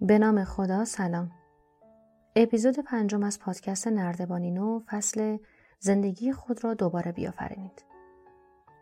به 0.00 0.18
نام 0.18 0.44
خدا 0.44 0.84
سلام. 0.84 1.30
اپیزود 2.36 2.78
پنجم 2.78 3.22
از 3.22 3.38
پادکست 3.38 3.88
نردبانینو 3.88 4.80
فصل 4.86 5.38
زندگی 5.78 6.32
خود 6.32 6.64
را 6.64 6.74
دوباره 6.74 7.12
بیافرینید. 7.12 7.84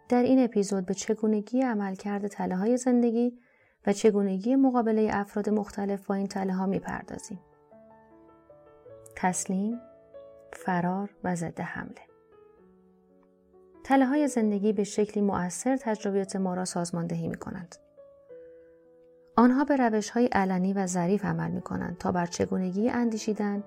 در 0.09 0.23
این 0.23 0.45
اپیزود 0.45 0.87
به 0.87 0.95
چگونگی 0.95 1.63
عملکرد 1.63 2.27
تله 2.27 2.57
های 2.57 2.77
زندگی 2.77 3.39
و 3.87 3.93
چگونگی 3.93 4.57
مقابله 4.57 5.09
افراد 5.13 5.51
مختلف 5.51 6.07
با 6.07 6.15
این 6.15 6.27
تله 6.27 6.53
ها 6.53 6.67
می‌پردازیم. 6.67 7.41
تسلیم 9.17 9.81
فرار 10.53 11.11
و 11.25 11.37
ضد 11.37 11.61
حمله. 11.61 12.03
تله 13.85 14.07
های 14.07 14.29
زندگی 14.29 14.73
به 14.73 14.85
شکلی 14.85 15.23
مؤثر 15.23 15.77
تجربیات 15.77 16.37
ما 16.37 16.55
را 16.55 16.65
سازماندهی 16.65 17.29
می 17.29 17.37
کنند. 17.37 17.77
آنها 19.37 19.65
به 19.65 19.77
روش 19.77 20.11
های 20.11 20.27
علنی 20.27 20.73
و 20.73 20.87
ظریف 20.87 21.25
عمل 21.25 21.51
می 21.51 21.61
کنند 21.61 21.99
تا 21.99 22.13
بر 22.13 22.27
چگونگی 22.27 22.91
اندیشیدن، 22.91 23.65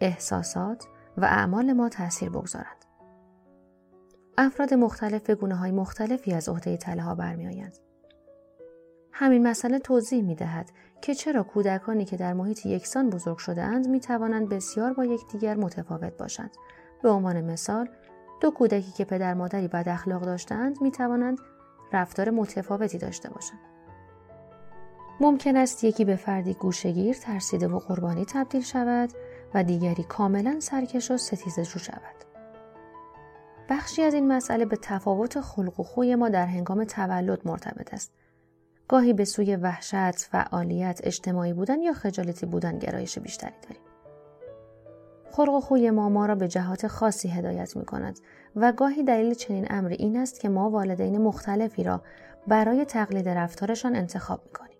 احساسات 0.00 0.86
و 1.16 1.24
اعمال 1.24 1.72
ما 1.72 1.88
تاثیر 1.88 2.30
بگذارند. 2.30 2.84
افراد 4.38 4.74
مختلف 4.74 5.22
به 5.22 5.34
گونه 5.34 5.54
های 5.54 5.70
مختلفی 5.70 6.32
از 6.32 6.48
عهده 6.48 6.76
تله 6.76 7.02
ها 7.02 7.14
برمیآیند. 7.14 7.78
همین 9.12 9.46
مسئله 9.46 9.78
توضیح 9.78 10.22
می 10.22 10.34
دهد 10.34 10.70
که 11.00 11.14
چرا 11.14 11.42
کودکانی 11.42 12.04
که 12.04 12.16
در 12.16 12.32
محیط 12.32 12.66
یکسان 12.66 13.10
بزرگ 13.10 13.38
شده 13.38 13.62
اند 13.62 13.88
می 13.88 14.00
توانند 14.00 14.48
بسیار 14.48 14.92
با 14.92 15.04
یکدیگر 15.04 15.54
متفاوت 15.54 16.16
باشند. 16.16 16.50
به 17.02 17.10
عنوان 17.10 17.40
مثال، 17.40 17.88
دو 18.40 18.50
کودکی 18.50 18.92
که 18.92 19.04
پدر 19.04 19.34
مادری 19.34 19.68
بد 19.68 19.88
اخلاق 19.88 20.22
داشتند 20.22 20.82
می 20.82 20.90
توانند 20.90 21.38
رفتار 21.92 22.30
متفاوتی 22.30 22.98
داشته 22.98 23.30
باشند. 23.30 23.71
ممکن 25.22 25.56
است 25.56 25.84
یکی 25.84 26.04
به 26.04 26.16
فردی 26.16 26.54
گوشگیر، 26.54 27.16
ترسیده 27.16 27.68
و 27.68 27.78
قربانی 27.78 28.24
تبدیل 28.24 28.62
شود 28.62 29.10
و 29.54 29.64
دیگری 29.64 30.02
کاملا 30.02 30.60
سرکش 30.60 31.10
و 31.10 31.16
ستیزجو 31.16 31.78
شود. 31.78 32.14
بخشی 33.68 34.02
از 34.02 34.14
این 34.14 34.28
مسئله 34.28 34.64
به 34.64 34.76
تفاوت 34.82 35.40
خلق 35.40 35.80
و 35.80 35.82
خوی 35.82 36.14
ما 36.14 36.28
در 36.28 36.46
هنگام 36.46 36.84
تولد 36.84 37.40
مرتبط 37.44 37.94
است. 37.94 38.12
گاهی 38.88 39.12
به 39.12 39.24
سوی 39.24 39.56
وحشت، 39.56 40.18
فعالیت، 40.18 41.00
اجتماعی 41.04 41.52
بودن 41.52 41.80
یا 41.80 41.92
خجالتی 41.92 42.46
بودن 42.46 42.78
گرایش 42.78 43.18
بیشتری 43.18 43.54
داریم. 43.62 43.82
خلق 45.30 45.54
و 45.54 45.60
خوی 45.60 45.90
ما 45.90 46.08
ما 46.08 46.26
را 46.26 46.34
به 46.34 46.48
جهات 46.48 46.86
خاصی 46.86 47.28
هدایت 47.28 47.76
می 47.76 47.84
کند 47.84 48.18
و 48.56 48.72
گاهی 48.72 49.02
دلیل 49.02 49.34
چنین 49.34 49.66
امری 49.70 49.94
این 49.94 50.16
است 50.16 50.40
که 50.40 50.48
ما 50.48 50.70
والدین 50.70 51.18
مختلفی 51.18 51.84
را 51.84 52.02
برای 52.46 52.84
تقلید 52.84 53.28
رفتارشان 53.28 53.96
انتخاب 53.96 54.40
می 54.46 54.52
کنیم. 54.52 54.71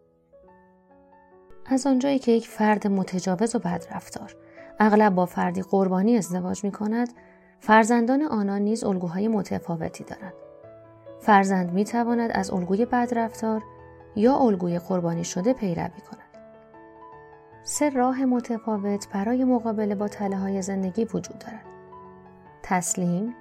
از 1.73 1.87
آنجایی 1.87 2.19
که 2.19 2.33
یک 2.33 2.49
فرد 2.49 2.87
متجاوز 2.87 3.55
و 3.55 3.59
بدرفتار 3.59 4.37
اغلب 4.81 5.15
با 5.15 5.27
فردی 5.27 5.63
قربانی 5.63 6.17
ازدواج 6.17 6.65
می 6.65 6.73
کند، 6.73 7.09
فرزندان 7.61 8.23
آنان 8.23 8.63
نیز 8.63 8.85
الگوهای 8.85 9.29
متفاوتی 9.29 10.05
دارند. 10.05 10.33
فرزند 11.21 11.73
می 11.73 11.85
تواند 11.85 12.31
از 12.35 12.51
الگوی 12.53 12.85
بدرفتار 12.85 13.63
یا 14.17 14.37
الگوی 14.37 14.79
قربانی 14.79 15.25
شده 15.25 15.53
پیروی 15.53 16.01
کند. 16.11 16.23
سه 17.63 17.91
راه 17.91 18.25
متفاوت 18.25 19.09
برای 19.13 19.45
مقابله 19.45 19.95
با 19.95 20.09
تله 20.09 20.37
های 20.37 20.63
زندگی 20.63 21.05
وجود 21.05 21.39
دارد. 21.39 21.65
تسلیم، 22.63 23.35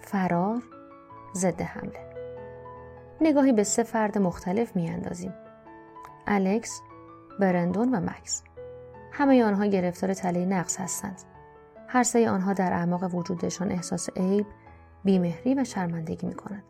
فرار، 0.00 0.62
ضد 1.34 1.60
حمله. 1.60 2.06
نگاهی 3.20 3.52
به 3.52 3.64
سه 3.64 3.82
فرد 3.82 4.18
مختلف 4.18 4.76
می 4.76 4.90
اندازیم. 4.90 5.34
الکس، 6.26 6.80
برندون 7.38 7.94
و 7.94 8.00
مکس. 8.00 8.42
همه 9.12 9.44
آنها 9.44 9.66
گرفتار 9.66 10.14
تله 10.14 10.46
نقص 10.46 10.80
هستند. 10.80 11.22
هر 11.88 12.02
سه 12.02 12.30
آنها 12.30 12.52
در 12.52 12.72
اعماق 12.72 13.14
وجودشان 13.14 13.72
احساس 13.72 14.08
عیب، 14.16 14.46
بیمهری 15.04 15.54
و 15.54 15.64
شرمندگی 15.64 16.26
می 16.26 16.34
کنند. 16.34 16.62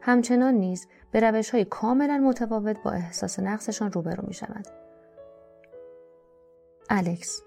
همچنان 0.00 0.54
نیز 0.54 0.86
به 1.10 1.20
روش 1.20 1.50
های 1.50 1.64
کاملا 1.64 2.18
متفاوت 2.18 2.82
با 2.82 2.90
احساس 2.90 3.40
نقصشان 3.40 3.92
روبرو 3.92 4.26
می 4.26 4.34
شوند. 4.34 4.68
الکس 6.90 7.42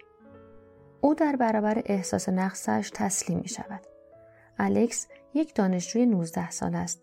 او 1.02 1.14
در 1.14 1.36
برابر 1.36 1.82
احساس 1.86 2.30
نقصش 2.30 2.92
تسلیم 2.94 3.40
می 3.40 3.48
شود. 3.48 3.82
الکس 4.60 5.08
یک 5.34 5.56
دانشجوی 5.56 6.06
19 6.06 6.50
سال 6.50 6.76
است. 6.76 7.02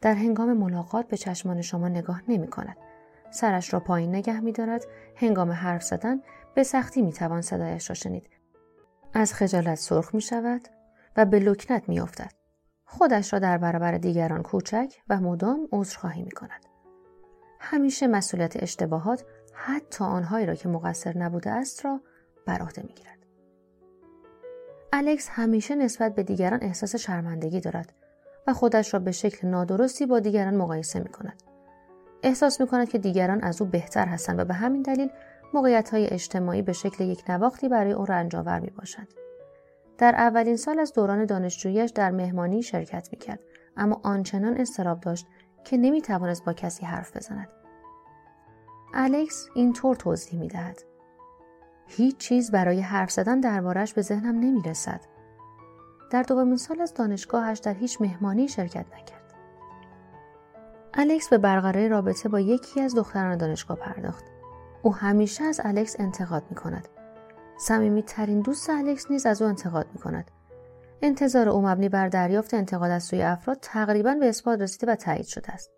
در 0.00 0.14
هنگام 0.14 0.52
ملاقات 0.52 1.08
به 1.08 1.16
چشمان 1.16 1.62
شما 1.62 1.88
نگاه 1.88 2.22
نمی 2.28 2.46
کند. 2.46 2.76
سرش 3.30 3.72
را 3.72 3.80
پایین 3.80 4.14
نگه 4.14 4.40
می 4.40 4.52
دارد. 4.52 4.86
هنگام 5.16 5.50
حرف 5.50 5.82
زدن 5.82 6.20
به 6.54 6.62
سختی 6.62 7.02
می 7.02 7.12
توان 7.12 7.42
صدایش 7.42 7.90
را 7.90 7.94
شنید. 7.94 8.30
از 9.14 9.34
خجالت 9.34 9.74
سرخ 9.74 10.14
می 10.14 10.20
شود 10.20 10.68
و 11.16 11.24
به 11.24 11.38
لکنت 11.38 11.88
می 11.88 12.00
افتد. 12.00 12.32
خودش 12.84 13.32
را 13.32 13.38
در 13.38 13.58
برابر 13.58 13.98
دیگران 13.98 14.42
کوچک 14.42 14.94
و 15.08 15.20
مدام 15.20 15.68
عذرخواهی 15.72 16.22
می 16.22 16.30
کند. 16.30 16.66
همیشه 17.60 18.06
مسئولیت 18.06 18.62
اشتباهات 18.62 19.24
حتی 19.54 20.04
آنهایی 20.04 20.46
را 20.46 20.54
که 20.54 20.68
مقصر 20.68 21.18
نبوده 21.18 21.50
است 21.50 21.84
را 21.84 22.00
بر 22.46 22.62
عهده 22.62 22.82
می‌گیرد 22.82 23.18
الکس 24.92 25.28
همیشه 25.30 25.74
نسبت 25.74 26.14
به 26.14 26.22
دیگران 26.22 26.58
احساس 26.62 26.96
شرمندگی 26.96 27.60
دارد 27.60 27.92
و 28.46 28.52
خودش 28.52 28.94
را 28.94 29.00
به 29.00 29.12
شکل 29.12 29.48
نادرستی 29.48 30.06
با 30.06 30.20
دیگران 30.20 30.56
مقایسه 30.56 31.00
می 31.00 31.08
کند. 31.08 31.42
احساس 32.26 32.60
می 32.60 32.66
کند 32.66 32.88
که 32.88 32.98
دیگران 32.98 33.42
از 33.42 33.62
او 33.62 33.68
بهتر 33.68 34.06
هستند 34.06 34.38
و 34.38 34.44
به 34.44 34.54
همین 34.54 34.82
دلیل 34.82 35.10
موقعیت 35.54 35.90
های 35.90 36.06
اجتماعی 36.06 36.62
به 36.62 36.72
شکل 36.72 37.04
یک 37.04 37.30
نواختی 37.30 37.68
برای 37.68 37.92
او 37.92 38.04
رنجآور 38.04 38.60
می 38.60 38.70
باشند. 38.70 39.08
در 39.98 40.14
اولین 40.14 40.56
سال 40.56 40.78
از 40.78 40.92
دوران 40.92 41.24
دانشجویش 41.24 41.90
در 41.90 42.10
مهمانی 42.10 42.62
شرکت 42.62 43.08
می 43.12 43.18
کرد 43.18 43.40
اما 43.76 44.00
آنچنان 44.02 44.56
استراب 44.56 45.00
داشت 45.00 45.26
که 45.64 45.76
نمی 45.76 46.02
توانست 46.02 46.44
با 46.44 46.52
کسی 46.52 46.86
حرف 46.86 47.16
بزند. 47.16 47.48
الکس 48.94 49.48
اینطور 49.54 49.96
توضیح 49.96 50.40
می 50.40 50.48
دهد. 50.48 50.82
هیچ 51.86 52.16
چیز 52.16 52.50
برای 52.50 52.80
حرف 52.80 53.10
زدن 53.10 53.40
دربارش 53.40 53.94
به 53.94 54.02
ذهنم 54.02 54.40
نمی 54.40 54.62
رسد. 54.62 55.00
در 56.10 56.22
دومین 56.22 56.56
سال 56.56 56.80
از 56.80 56.94
دانشگاهش 56.94 57.58
در 57.58 57.74
هیچ 57.74 58.00
مهمانی 58.00 58.48
شرکت 58.48 58.86
نکرد. 58.86 59.15
الکس 60.98 61.28
به 61.28 61.38
برقراری 61.38 61.88
رابطه 61.88 62.28
با 62.28 62.40
یکی 62.40 62.80
از 62.80 62.94
دختران 62.94 63.36
دانشگاه 63.36 63.76
پرداخت. 63.76 64.24
او 64.82 64.94
همیشه 64.94 65.44
از 65.44 65.60
الکس 65.64 65.96
انتقاد 65.98 66.42
می 66.50 66.56
کند. 66.56 66.88
سمیمی 67.58 68.02
ترین 68.02 68.40
دوست 68.40 68.70
الکس 68.70 69.10
نیز 69.10 69.26
از 69.26 69.42
او 69.42 69.48
انتقاد 69.48 69.86
می 69.94 70.00
کند. 70.00 70.30
انتظار 71.02 71.48
او 71.48 71.62
مبنی 71.62 71.88
بر 71.88 72.08
دریافت 72.08 72.54
انتقاد 72.54 72.90
از 72.90 73.04
سوی 73.04 73.22
افراد 73.22 73.58
تقریبا 73.62 74.14
به 74.14 74.28
اثبات 74.28 74.60
رسیده 74.60 74.92
و 74.92 74.94
تایید 74.94 75.26
شده 75.26 75.50
است. 75.52 75.70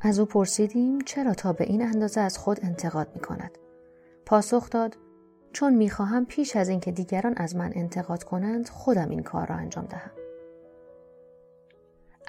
از 0.00 0.18
او 0.18 0.26
پرسیدیم 0.26 1.00
چرا 1.00 1.34
تا 1.34 1.52
به 1.52 1.64
این 1.64 1.82
اندازه 1.82 2.20
از 2.20 2.38
خود 2.38 2.60
انتقاد 2.62 3.08
می 3.14 3.20
کند. 3.20 3.58
پاسخ 4.26 4.70
داد 4.70 4.96
چون 5.52 5.74
می 5.74 5.90
خواهم 5.90 6.26
پیش 6.26 6.56
از 6.56 6.68
اینکه 6.68 6.92
دیگران 6.92 7.34
از 7.36 7.56
من 7.56 7.72
انتقاد 7.74 8.24
کنند 8.24 8.68
خودم 8.68 9.08
این 9.08 9.22
کار 9.22 9.46
را 9.46 9.56
انجام 9.56 9.84
دهم. 9.84 10.21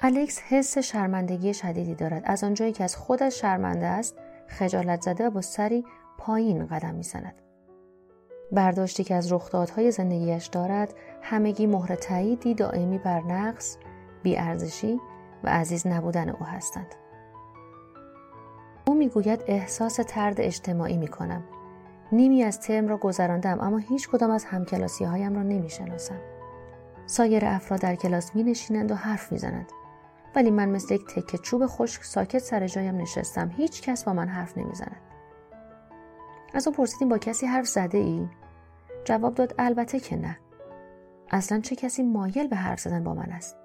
الکس 0.00 0.40
حس 0.40 0.78
شرمندگی 0.78 1.54
شدیدی 1.54 1.94
دارد 1.94 2.22
از 2.24 2.44
آنجایی 2.44 2.72
که 2.72 2.84
از 2.84 2.96
خودش 2.96 3.40
شرمنده 3.40 3.86
است 3.86 4.16
خجالت 4.46 5.00
زده 5.00 5.26
و 5.26 5.30
با 5.30 5.40
سری 5.40 5.84
پایین 6.18 6.66
قدم 6.66 6.94
می‌زند 6.94 7.34
برداشتی 8.52 9.04
که 9.04 9.14
از 9.14 9.32
رخدادهای 9.32 9.90
زندگیش 9.90 10.46
دارد 10.46 10.94
همگی 11.22 11.66
مهر 11.66 11.94
تاییدی 11.94 12.54
دائمی 12.54 12.98
بر 12.98 13.20
نقص 13.20 13.76
بیارزشی 14.22 15.00
و 15.44 15.48
عزیز 15.48 15.86
نبودن 15.86 16.28
او 16.28 16.46
هستند 16.46 16.94
او 18.86 18.94
می‌گوید 18.94 19.44
احساس 19.46 20.00
ترد 20.06 20.40
اجتماعی 20.40 20.96
می 20.96 21.08
کنم. 21.08 21.42
نیمی 22.12 22.42
از 22.42 22.60
ترم 22.60 22.88
را 22.88 22.96
گذراندم 22.96 23.60
اما 23.60 23.78
هیچ 23.78 24.08
کدام 24.08 24.30
از 24.30 24.44
همکلاسی 24.44 25.04
هایم 25.04 25.34
را 25.34 25.42
نمی 25.42 25.70
شناسم. 25.70 26.20
سایر 27.06 27.44
افراد 27.46 27.80
در 27.80 27.94
کلاس 27.94 28.36
می 28.36 28.42
نشینند 28.42 28.90
و 28.90 28.94
حرف 28.94 29.32
می 29.32 29.38
زنند. 29.38 29.72
ولی 30.36 30.50
من 30.50 30.68
مثل 30.68 30.94
یک 30.94 31.06
تکه 31.06 31.38
چوب 31.38 31.66
خشک 31.66 32.04
ساکت 32.04 32.38
سر 32.38 32.66
جایم 32.66 32.96
نشستم. 32.96 33.50
هیچ 33.56 33.82
کس 33.82 34.04
با 34.04 34.12
من 34.12 34.28
حرف 34.28 34.58
نمی 34.58 34.74
زند. 34.74 35.00
از 36.54 36.66
او 36.66 36.72
پرسیدیم 36.72 37.08
با 37.08 37.18
کسی 37.18 37.46
حرف 37.46 37.66
زده 37.66 37.98
ای؟ 37.98 38.28
جواب 39.04 39.34
داد 39.34 39.54
البته 39.58 40.00
که 40.00 40.16
نه. 40.16 40.38
اصلا 41.30 41.60
چه 41.60 41.76
کسی 41.76 42.02
مایل 42.02 42.48
به 42.48 42.56
حرف 42.56 42.80
زدن 42.80 43.04
با 43.04 43.14
من 43.14 43.32
است؟ 43.32 43.56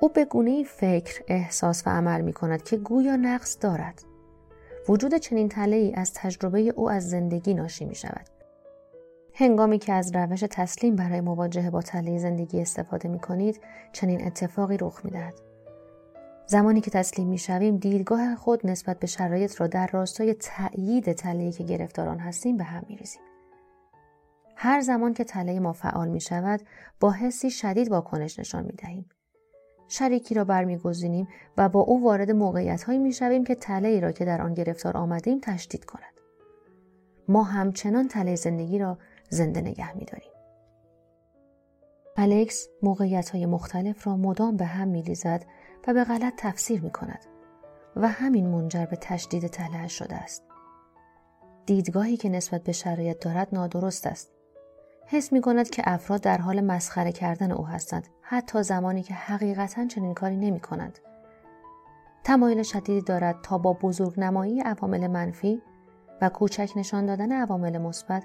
او 0.00 0.08
به 0.08 0.24
گونه 0.24 0.64
فکر، 0.64 1.22
احساس 1.28 1.86
و 1.86 1.90
عمل 1.90 2.20
می 2.20 2.32
کند 2.32 2.62
که 2.62 2.76
گویا 2.76 3.16
نقص 3.16 3.58
دارد. 3.60 4.04
وجود 4.88 5.14
چنین 5.14 5.48
تله 5.48 5.76
ای 5.76 5.94
از 5.94 6.14
تجربه 6.14 6.60
او 6.60 6.90
از 6.90 7.10
زندگی 7.10 7.54
ناشی 7.54 7.84
می 7.84 7.94
شود. 7.94 8.35
هنگامی 9.38 9.78
که 9.78 9.92
از 9.92 10.16
روش 10.16 10.44
تسلیم 10.50 10.96
برای 10.96 11.20
مواجهه 11.20 11.70
با 11.70 11.82
تله 11.82 12.18
زندگی 12.18 12.60
استفاده 12.60 13.08
می 13.08 13.18
کنید، 13.18 13.60
چنین 13.92 14.26
اتفاقی 14.26 14.76
رخ 14.76 15.04
می 15.04 15.10
دهد. 15.10 15.34
زمانی 16.46 16.80
که 16.80 16.90
تسلیم 16.90 17.28
می 17.28 17.38
شویم 17.38 17.76
دیدگاه 17.76 18.36
خود 18.36 18.66
نسبت 18.66 18.98
به 18.98 19.06
شرایط 19.06 19.60
را 19.60 19.66
در 19.66 19.86
راستای 19.92 20.34
تأیید 20.34 21.12
تلهی 21.12 21.52
که 21.52 21.64
گرفتاران 21.64 22.18
هستیم 22.18 22.56
به 22.56 22.64
هم 22.64 22.84
می 22.88 22.96
ریزیم. 22.96 23.22
هر 24.56 24.80
زمان 24.80 25.14
که 25.14 25.24
تله 25.24 25.60
ما 25.60 25.72
فعال 25.72 26.08
می 26.08 26.20
شود 26.20 26.60
با 27.00 27.10
حسی 27.10 27.50
شدید 27.50 27.90
واکنش 27.90 28.38
نشان 28.38 28.64
می 28.64 28.72
دهیم. 28.72 29.08
شریکی 29.88 30.34
را 30.34 30.44
برمیگزینیم 30.44 31.28
و 31.56 31.68
با 31.68 31.80
او 31.80 32.04
وارد 32.04 32.30
موقعیت 32.30 32.82
هایی 32.82 32.98
می 32.98 33.12
شویم 33.12 33.44
که 33.44 33.54
تله 33.54 34.00
را 34.00 34.12
که 34.12 34.24
در 34.24 34.42
آن 34.42 34.54
گرفتار 34.54 34.96
آمدیم 34.96 35.40
تشدید 35.42 35.84
کند. 35.84 36.20
ما 37.28 37.42
همچنان 37.42 38.08
تله 38.08 38.36
زندگی 38.36 38.78
را 38.78 38.98
زنده 39.30 39.60
نگه 39.60 39.96
می 39.96 40.04
داریم. 40.04 40.32
الکس 42.16 42.68
موقعیت 42.82 43.30
های 43.30 43.46
مختلف 43.46 44.06
را 44.06 44.16
مدام 44.16 44.56
به 44.56 44.64
هم 44.64 44.88
می 44.88 45.02
لیزد 45.02 45.44
و 45.88 45.94
به 45.94 46.04
غلط 46.04 46.32
تفسیر 46.36 46.80
می 46.80 46.90
کند 46.90 47.24
و 47.96 48.08
همین 48.08 48.46
منجر 48.46 48.86
به 48.86 48.96
تشدید 48.96 49.46
تله 49.46 49.88
شده 49.88 50.14
است. 50.14 50.42
دیدگاهی 51.66 52.16
که 52.16 52.28
نسبت 52.28 52.62
به 52.62 52.72
شرایط 52.72 53.24
دارد 53.24 53.48
نادرست 53.52 54.06
است. 54.06 54.30
حس 55.06 55.32
می 55.32 55.40
کند 55.40 55.70
که 55.70 55.82
افراد 55.86 56.20
در 56.20 56.38
حال 56.38 56.60
مسخره 56.60 57.12
کردن 57.12 57.52
او 57.52 57.66
هستند 57.66 58.08
حتی 58.20 58.62
زمانی 58.62 59.02
که 59.02 59.14
حقیقتا 59.14 59.86
چنین 59.86 60.14
کاری 60.14 60.36
نمی 60.36 60.60
کنند. 60.60 60.98
تمایل 62.24 62.62
شدیدی 62.62 63.00
دارد 63.00 63.36
تا 63.42 63.58
با 63.58 63.72
بزرگ 63.72 64.20
نمایی 64.20 64.60
عوامل 64.60 65.06
منفی 65.06 65.62
و 66.22 66.28
کوچک 66.28 66.70
نشان 66.76 67.06
دادن 67.06 67.32
عوامل 67.32 67.78
مثبت 67.78 68.24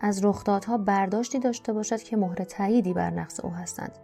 از 0.00 0.24
رخدادها 0.24 0.78
برداشتی 0.78 1.38
داشته 1.38 1.72
باشد 1.72 2.02
که 2.02 2.16
مهر 2.16 2.44
تاییدی 2.44 2.92
بر 2.92 3.10
نقص 3.10 3.40
او 3.40 3.50
هستند. 3.50 3.98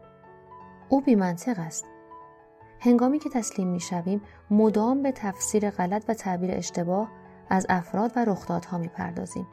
او 0.89 1.01
بیمنطق 1.01 1.59
است. 1.59 1.85
هنگامی 2.81 3.19
که 3.19 3.31
تسلیم 3.31 3.69
می 3.69 3.81
شویم 3.81 4.21
مدام 4.51 5.03
به 5.03 5.13
تفسیر 5.13 5.71
غلط 5.71 6.05
و 6.09 6.15
تعبیر 6.15 6.51
اشتباه 6.53 7.11
از 7.51 7.67
افراد 7.69 8.13
و 8.17 8.25
رخدادها 8.25 8.79
می 8.79 8.89
پردازیم. 8.89 9.47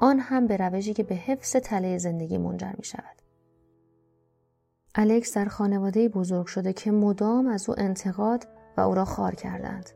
آن 0.00 0.18
هم 0.18 0.46
به 0.46 0.56
روشی 0.56 0.94
که 0.94 1.02
به 1.02 1.14
حفظ 1.14 1.56
تله 1.56 1.98
زندگی 1.98 2.38
منجر 2.38 2.72
می 2.78 2.84
شود. 2.84 3.22
الکس 4.94 5.36
در 5.36 5.44
خانواده 5.44 6.08
بزرگ 6.08 6.46
شده 6.46 6.72
که 6.72 6.90
مدام 6.90 7.46
از 7.46 7.68
او 7.68 7.74
انتقاد 7.78 8.48
و 8.76 8.80
او 8.80 8.94
را 8.94 9.04
خار 9.04 9.34
کردند. 9.34 9.90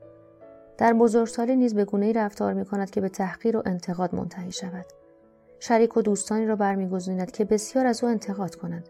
در 0.78 0.92
بزرگسالی 0.92 1.56
نیز 1.56 1.74
به 1.74 1.84
گونه‌ای 1.84 2.12
رفتار 2.12 2.54
می 2.54 2.64
کند 2.64 2.90
که 2.90 3.00
به 3.00 3.08
تحقیر 3.08 3.56
و 3.56 3.62
انتقاد 3.66 4.14
منتهی 4.14 4.52
شود. 4.52 4.86
شریک 5.60 5.96
و 5.96 6.02
دوستانی 6.02 6.46
را 6.46 6.56
برمیگزیند 6.56 7.30
که 7.30 7.44
بسیار 7.44 7.86
از 7.86 8.04
او 8.04 8.10
انتقاد 8.10 8.54
کنند. 8.54 8.88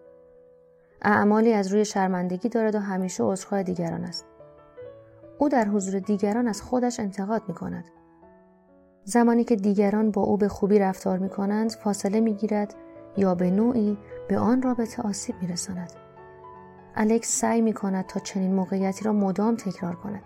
اعمالی 1.03 1.53
از 1.53 1.73
روی 1.73 1.85
شرمندگی 1.85 2.49
دارد 2.49 2.75
و 2.75 2.79
همیشه 2.79 3.25
عذرخواه 3.25 3.63
دیگران 3.63 4.05
است. 4.05 4.27
او 5.39 5.49
در 5.49 5.65
حضور 5.65 6.01
دیگران 6.01 6.49
از 6.49 6.63
خودش 6.63 7.01
انتقاد 7.01 7.43
می 7.49 7.55
کند. 7.55 7.85
زمانی 9.05 9.45
که 9.45 9.57
دیگران 9.57 10.11
با 10.11 10.23
او 10.23 10.37
به 10.37 10.49
خوبی 10.49 10.79
رفتار 10.79 11.19
می 11.19 11.29
کنند 11.29 11.73
فاصله 11.73 12.21
می 12.21 12.35
گیرد 12.35 12.75
یا 13.17 13.35
به 13.35 13.51
نوعی 13.51 13.99
به 14.29 14.39
آن 14.39 14.63
رابطه 14.63 15.03
آسیب 15.03 15.35
می 15.43 15.49
رساند. 15.49 15.93
الکس 16.97 17.41
سعی 17.41 17.61
می 17.61 17.73
کند 17.73 18.07
تا 18.07 18.21
چنین 18.21 18.55
موقعیتی 18.55 19.05
را 19.05 19.13
مدام 19.13 19.57
تکرار 19.57 19.95
کند. 19.95 20.23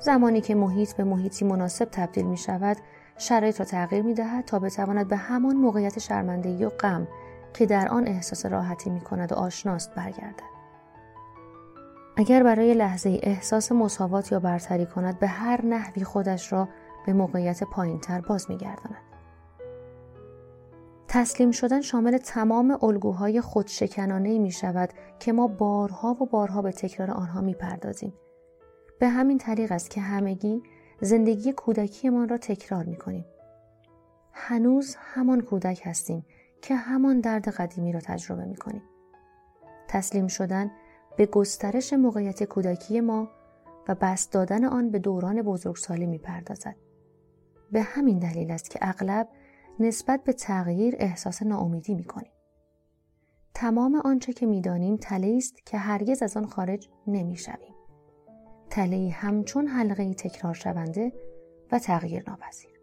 زمانی 0.00 0.40
که 0.40 0.54
محیط 0.54 0.92
به 0.92 1.04
محیطی 1.04 1.44
مناسب 1.44 1.88
تبدیل 1.92 2.26
می 2.26 2.36
شود 2.36 2.76
شرایط 3.18 3.60
را 3.60 3.66
تغییر 3.66 4.02
می 4.02 4.14
دهد 4.14 4.44
تا 4.44 4.58
بتواند 4.58 5.08
به 5.08 5.16
همان 5.16 5.56
موقعیت 5.56 5.98
شرمندگی 5.98 6.64
و 6.64 6.70
غم 6.70 7.08
که 7.54 7.66
در 7.66 7.88
آن 7.88 8.08
احساس 8.08 8.46
راحتی 8.46 8.90
می 8.90 9.00
کند 9.00 9.32
و 9.32 9.34
آشناست 9.34 9.94
برگردد. 9.94 10.54
اگر 12.16 12.42
برای 12.42 12.74
لحظه 12.74 13.20
احساس 13.22 13.72
مساوات 13.72 14.32
یا 14.32 14.40
برتری 14.40 14.86
کند 14.86 15.18
به 15.18 15.26
هر 15.26 15.64
نحوی 15.64 16.04
خودش 16.04 16.52
را 16.52 16.68
به 17.06 17.12
موقعیت 17.12 17.64
پایینتر 17.64 18.20
باز 18.20 18.50
میگرداند. 18.50 19.02
تسلیم 21.08 21.50
شدن 21.50 21.80
شامل 21.80 22.18
تمام 22.18 22.78
الگوهای 22.82 23.40
خودشکنانه 23.40 24.38
می 24.38 24.50
شود 24.50 24.90
که 25.18 25.32
ما 25.32 25.46
بارها 25.46 26.16
و 26.20 26.26
بارها 26.26 26.62
به 26.62 26.72
تکرار 26.72 27.10
آنها 27.10 27.40
می 27.40 27.54
پردازیم. 27.54 28.12
به 28.98 29.08
همین 29.08 29.38
طریق 29.38 29.72
است 29.72 29.90
که 29.90 30.00
همگی 30.00 30.62
زندگی 31.00 31.52
کودکیمان 31.52 32.28
را 32.28 32.38
تکرار 32.38 32.84
می 32.84 32.96
کنیم. 32.96 33.24
هنوز 34.32 34.96
همان 34.98 35.40
کودک 35.40 35.80
هستیم 35.84 36.26
که 36.62 36.74
همان 36.74 37.20
درد 37.20 37.48
قدیمی 37.48 37.92
را 37.92 38.00
تجربه 38.00 38.44
می 38.44 38.56
کنیم. 38.56 38.82
تسلیم 39.88 40.26
شدن 40.26 40.70
به 41.16 41.26
گسترش 41.26 41.92
موقعیت 41.92 42.44
کودکی 42.44 43.00
ما 43.00 43.28
و 43.88 43.94
بست 43.94 44.32
دادن 44.32 44.64
آن 44.64 44.90
به 44.90 44.98
دوران 44.98 45.42
بزرگسالی 45.42 46.06
می 46.06 46.18
پردازد. 46.18 46.76
به 47.72 47.82
همین 47.82 48.18
دلیل 48.18 48.50
است 48.50 48.70
که 48.70 48.78
اغلب 48.82 49.28
نسبت 49.80 50.24
به 50.24 50.32
تغییر 50.32 50.94
احساس 50.98 51.42
ناامیدی 51.42 51.94
می 51.94 52.04
کنیم. 52.04 52.32
تمام 53.54 53.94
آنچه 53.94 54.32
که 54.32 54.46
می‌دانیم 54.46 54.96
تله 54.96 55.34
است 55.36 55.66
که 55.66 55.78
هرگز 55.78 56.22
از 56.22 56.36
آن 56.36 56.46
خارج 56.46 56.88
نمی 57.06 57.36
شویم. 57.36 57.73
تله 58.74 59.10
همچون 59.10 59.66
حلقه 59.66 60.14
تکرار 60.14 60.54
شونده 60.54 61.12
و 61.72 61.78
تغییر 61.78 62.24
ناپذیر. 62.30 62.80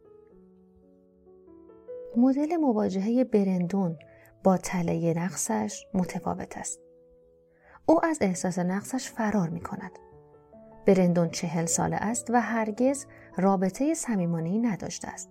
مدل 2.17 2.55
مواجهه 2.55 3.23
برندون 3.23 3.97
با 4.43 4.57
تله 4.57 5.13
نقصش 5.17 5.85
متفاوت 5.93 6.57
است. 6.57 6.79
او 7.85 8.05
از 8.05 8.17
احساس 8.21 8.59
نقصش 8.59 9.09
فرار 9.09 9.49
می 9.49 9.61
کند. 9.61 9.91
برندون 10.85 11.29
چهل 11.29 11.65
ساله 11.65 11.95
است 11.95 12.29
و 12.29 12.41
هرگز 12.41 13.05
رابطه 13.37 13.93
صمیمانهای 13.93 14.59
نداشته 14.59 15.07
است. 15.07 15.29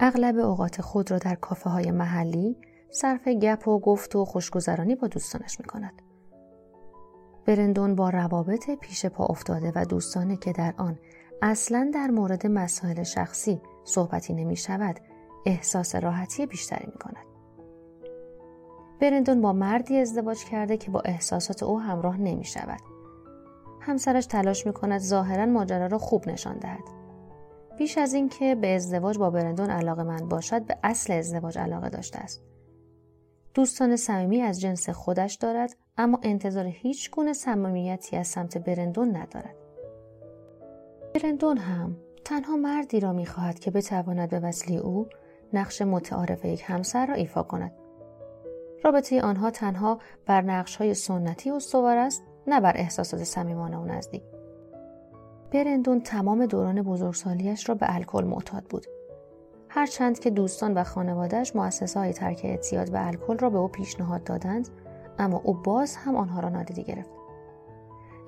اغلب 0.00 0.38
اوقات 0.38 0.80
خود 0.80 1.10
را 1.10 1.18
در 1.18 1.34
کافه 1.34 1.70
های 1.70 1.90
محلی 1.90 2.56
صرف 2.90 3.28
گپ 3.28 3.68
و 3.68 3.78
گفت 3.78 4.16
و 4.16 4.24
خوشگذرانی 4.24 4.94
با 4.94 5.08
دوستانش 5.08 5.60
می 5.60 5.66
کند. 5.66 6.02
برندون 7.46 7.94
با 7.94 8.10
روابط 8.10 8.70
پیش 8.70 9.06
پا 9.06 9.24
افتاده 9.24 9.72
و 9.74 9.84
دوستانه 9.84 10.36
که 10.36 10.52
در 10.52 10.74
آن 10.76 10.98
اصلا 11.42 11.90
در 11.94 12.06
مورد 12.06 12.46
مسائل 12.46 13.02
شخصی 13.02 13.60
صحبتی 13.84 14.34
نمی 14.34 14.56
شود 14.56 15.00
احساس 15.46 15.94
راحتی 15.94 16.46
بیشتری 16.46 16.86
می 16.86 16.98
کند. 16.98 17.26
برندون 19.00 19.40
با 19.40 19.52
مردی 19.52 19.98
ازدواج 19.98 20.44
کرده 20.44 20.76
که 20.76 20.90
با 20.90 21.00
احساسات 21.00 21.62
او 21.62 21.80
همراه 21.80 22.16
نمی 22.16 22.44
شود. 22.44 22.80
همسرش 23.80 24.26
تلاش 24.26 24.66
می 24.66 24.72
کند 24.72 25.00
ظاهرا 25.00 25.46
ماجرا 25.46 25.86
را 25.86 25.98
خوب 25.98 26.28
نشان 26.28 26.58
دهد. 26.58 26.84
بیش 27.78 27.98
از 27.98 28.14
اینکه 28.14 28.54
به 28.54 28.74
ازدواج 28.74 29.18
با 29.18 29.30
برندون 29.30 29.70
علاقه 29.70 30.02
من 30.02 30.28
باشد 30.28 30.66
به 30.66 30.78
اصل 30.82 31.12
ازدواج 31.12 31.58
علاقه 31.58 31.88
داشته 31.88 32.18
است. 32.18 32.42
دوستان 33.54 33.96
صمیمی 33.96 34.42
از 34.42 34.60
جنس 34.60 34.90
خودش 34.90 35.34
دارد 35.34 35.76
اما 36.00 36.18
انتظار 36.22 36.66
هیچ 36.66 37.10
گونه 37.10 37.32
صمیمیتی 37.32 38.16
از 38.16 38.26
سمت 38.26 38.58
برندون 38.58 39.16
ندارد. 39.16 39.56
برندون 41.14 41.56
هم 41.56 41.96
تنها 42.24 42.56
مردی 42.56 43.00
را 43.00 43.12
می‌خواهد 43.12 43.58
که 43.58 43.70
بتواند 43.70 44.28
به 44.28 44.40
وسیله 44.40 44.80
او 44.80 45.08
نقش 45.52 45.82
متعارف 45.82 46.44
یک 46.44 46.62
همسر 46.66 47.06
را 47.06 47.14
ایفا 47.14 47.42
کند. 47.42 47.72
رابطه 48.84 49.22
آنها 49.22 49.50
تنها 49.50 49.98
بر 50.26 50.40
نقش 50.40 50.76
های 50.76 50.94
سنتی 50.94 51.50
استوار 51.50 51.96
است 51.96 52.22
نه 52.46 52.60
بر 52.60 52.76
احساسات 52.76 53.24
صمیمانه 53.24 53.76
و 53.76 53.84
نزدیک. 53.84 54.22
برندون 55.52 56.00
تمام 56.00 56.46
دوران 56.46 56.82
بزرگسالیش 56.82 57.68
را 57.68 57.74
به 57.74 57.94
الکل 57.94 58.24
معتاد 58.24 58.64
بود. 58.64 58.86
هرچند 59.68 60.18
که 60.18 60.30
دوستان 60.30 60.74
و 60.74 60.84
خانوادهش 60.84 61.56
مؤسسه 61.56 62.00
های 62.00 62.12
ترک 62.12 62.40
اعتیاد 62.44 62.94
و 62.94 63.06
الکل 63.06 63.38
را 63.38 63.50
به 63.50 63.58
او 63.58 63.68
پیشنهاد 63.68 64.24
دادند 64.24 64.68
اما 65.20 65.40
او 65.44 65.54
باز 65.54 65.96
هم 65.96 66.16
آنها 66.16 66.40
را 66.40 66.48
نادیده 66.48 66.82
گرفت. 66.82 67.10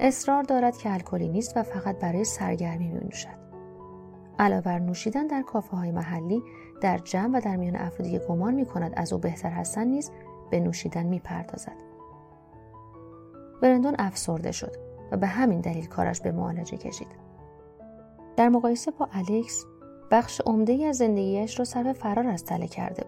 اصرار 0.00 0.42
دارد 0.42 0.76
که 0.76 0.92
الکلی 0.92 1.28
نیست 1.28 1.56
و 1.56 1.62
فقط 1.62 1.98
برای 1.98 2.24
سرگرمی 2.24 2.88
می 2.88 3.00
نوشد. 3.00 3.42
علاوه 4.38 4.62
بر 4.62 4.78
نوشیدن 4.78 5.26
در 5.26 5.42
کافه 5.42 5.76
های 5.76 5.90
محلی 5.92 6.42
در 6.80 6.98
جمع 6.98 7.38
و 7.38 7.40
در 7.40 7.56
میان 7.56 7.76
افرادی 7.76 8.10
که 8.10 8.18
گمان 8.18 8.54
می 8.54 8.66
کند 8.66 8.92
از 8.96 9.12
او 9.12 9.18
بهتر 9.18 9.50
هستند 9.50 9.86
نیز 9.86 10.10
به 10.50 10.60
نوشیدن 10.60 11.06
می 11.06 11.18
پردازد. 11.18 11.76
برندون 13.62 13.94
افسرده 13.98 14.52
شد 14.52 14.76
و 15.12 15.16
به 15.16 15.26
همین 15.26 15.60
دلیل 15.60 15.86
کارش 15.86 16.20
به 16.20 16.32
معالجه 16.32 16.76
کشید. 16.76 17.08
در 18.36 18.48
مقایسه 18.48 18.90
با 18.90 19.08
الکس 19.12 19.64
بخش 20.10 20.40
عمده 20.46 20.84
از 20.86 20.96
زندگیش 20.96 21.58
را 21.58 21.64
صرف 21.64 21.98
فرار 21.98 22.26
از 22.26 22.44
تله 22.44 22.66
کرده. 22.66 23.04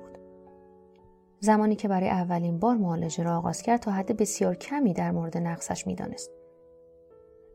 زمانی 1.44 1.76
که 1.76 1.88
برای 1.88 2.08
اولین 2.08 2.58
بار 2.58 2.76
معالجه 2.76 3.24
را 3.24 3.36
آغاز 3.38 3.62
کرد 3.62 3.80
تا 3.80 3.90
حد 3.90 4.16
بسیار 4.16 4.54
کمی 4.54 4.92
در 4.92 5.10
مورد 5.10 5.38
نقصش 5.38 5.86
می‌دانست. 5.86 6.30